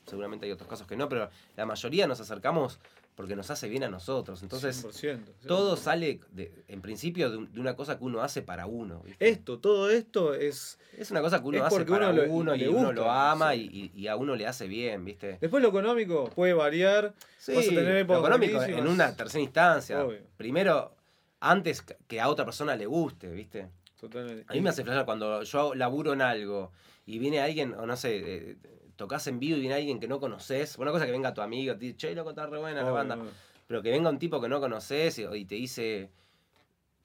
[0.07, 2.79] seguramente hay otros casos que no, pero la mayoría nos acercamos
[3.15, 4.43] porque nos hace bien a nosotros.
[4.43, 8.41] Entonces, 100%, todo sale, de- en principio, de, un- de una cosa que uno hace
[8.41, 9.03] para uno.
[9.05, 9.29] ¿viste?
[9.29, 10.79] Esto, todo esto es.
[10.97, 13.91] es una cosa que uno hace para uno y uno lo ama sí.
[13.95, 15.37] y, y- a uno le hace bien, ¿viste?
[15.43, 17.13] Después lo económico puede variar.
[17.39, 20.03] Sí, vas a tener lo económico en una tercera instancia.
[20.05, 20.21] Obvio.
[20.39, 20.95] Primero,
[21.43, 23.69] antes que a otra persona le guste, ¿viste?
[24.01, 24.45] Totalmente.
[24.49, 26.73] A mí me hace flashear cuando yo laburo en algo
[27.07, 28.23] y viene alguien, o no sé,
[28.53, 28.57] eh,
[28.97, 30.79] tocas en vivo y viene alguien que no conoces.
[30.79, 33.19] Una cosa que venga tu amigo, te dice, che, loco, está re buena la banda.
[33.67, 36.11] Pero que venga un tipo que no conoces y, y te dice,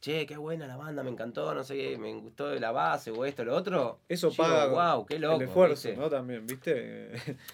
[0.01, 3.25] che, qué buena la banda, me encantó, no sé qué, me gustó la base o
[3.25, 3.99] esto, lo otro.
[4.07, 5.41] Eso Yo paga wow, qué loco.
[5.41, 6.01] el esfuerzo, ¿viste?
[6.01, 6.09] ¿no?
[6.09, 7.11] También, ¿viste?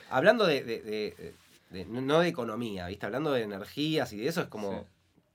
[0.10, 1.34] Hablando de, de- de-
[1.70, 3.06] de- no de economía, ¿viste?
[3.06, 4.86] Hablando de energías y de eso, es como, Sí.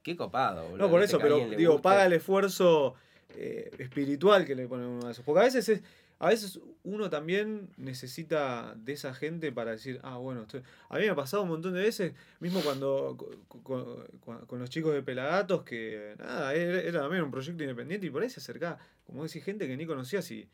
[0.08, 0.78] Qué copado, boludo.
[0.78, 1.82] No, por eso, pero digo, guste.
[1.82, 2.94] paga el esfuerzo
[3.36, 5.22] eh, espiritual que le pone uno a eso.
[5.24, 5.82] Porque a veces es,
[6.18, 10.62] a veces uno también necesita de esa gente para decir, ah, bueno, estoy...
[10.88, 13.16] a mí me ha pasado un montón de veces, mismo cuando
[13.48, 18.06] con, con- con- los chicos de Pelagatos, que nada, era, era también un proyecto independiente
[18.06, 20.48] y por ahí se acercaba, como decís, gente que ni conocías y,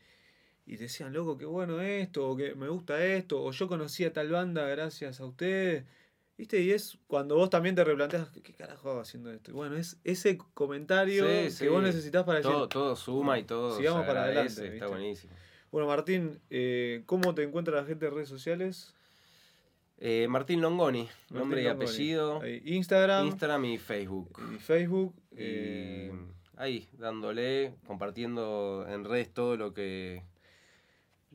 [0.67, 4.13] y decían, loco, qué bueno esto, o que me gusta esto, o yo conocí a
[4.13, 5.85] tal banda gracias a ustedes.
[6.37, 6.59] ¿Viste?
[6.61, 9.51] Y es cuando vos también te replanteas, ¿qué, qué carajo hago haciendo esto?
[9.51, 11.67] Y bueno, es ese comentario Sí, que sí.
[11.69, 14.85] vos necesitas para decir, Todo, todo suma y todo Sigamos para adelante, Está ¿viste?
[14.87, 15.33] buenísimo.
[15.71, 18.93] bueno, Martín, eh, ¿cómo te encuentra la gente en redes sociales?
[19.97, 24.37] Eh, Martín Longoni, nombre y apellido, Ahí, Instagram Instagram y Facebook.
[24.53, 25.15] y Facebook.
[25.37, 26.11] Eh,
[26.57, 30.21] ahí, dándole, compartiendo en redes todo lo que...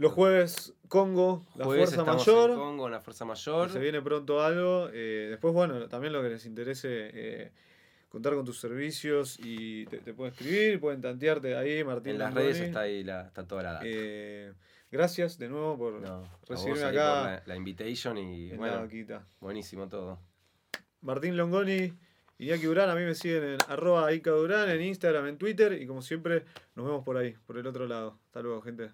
[0.00, 2.50] los jueves, Congo, la Jueves Fuerza Mayor.
[2.50, 3.70] en Congo, en la Fuerza Mayor.
[3.70, 4.88] Se viene pronto algo.
[4.92, 7.52] eh, después, bueno, también lo que les interese eh,
[8.08, 12.12] contar con tus servicios y te, te pueden escribir, pueden tantearte ahí, Martín.
[12.12, 13.84] En las redes está ahí la, está toda la data.
[13.86, 14.52] Eh,
[14.90, 18.88] gracias de nuevo por No, recibirme acá por la, la invitation y en bueno,
[19.38, 20.18] buenísimo todo.
[21.02, 21.92] Martín Longoni,
[22.38, 25.86] Iñaki Durán, a mí me siguen en arroba Ica Durán, en Instagram, en Twitter y
[25.86, 26.44] como siempre
[26.74, 28.18] nos vemos por ahí, por el otro lado.
[28.26, 28.90] Hasta luego, gente.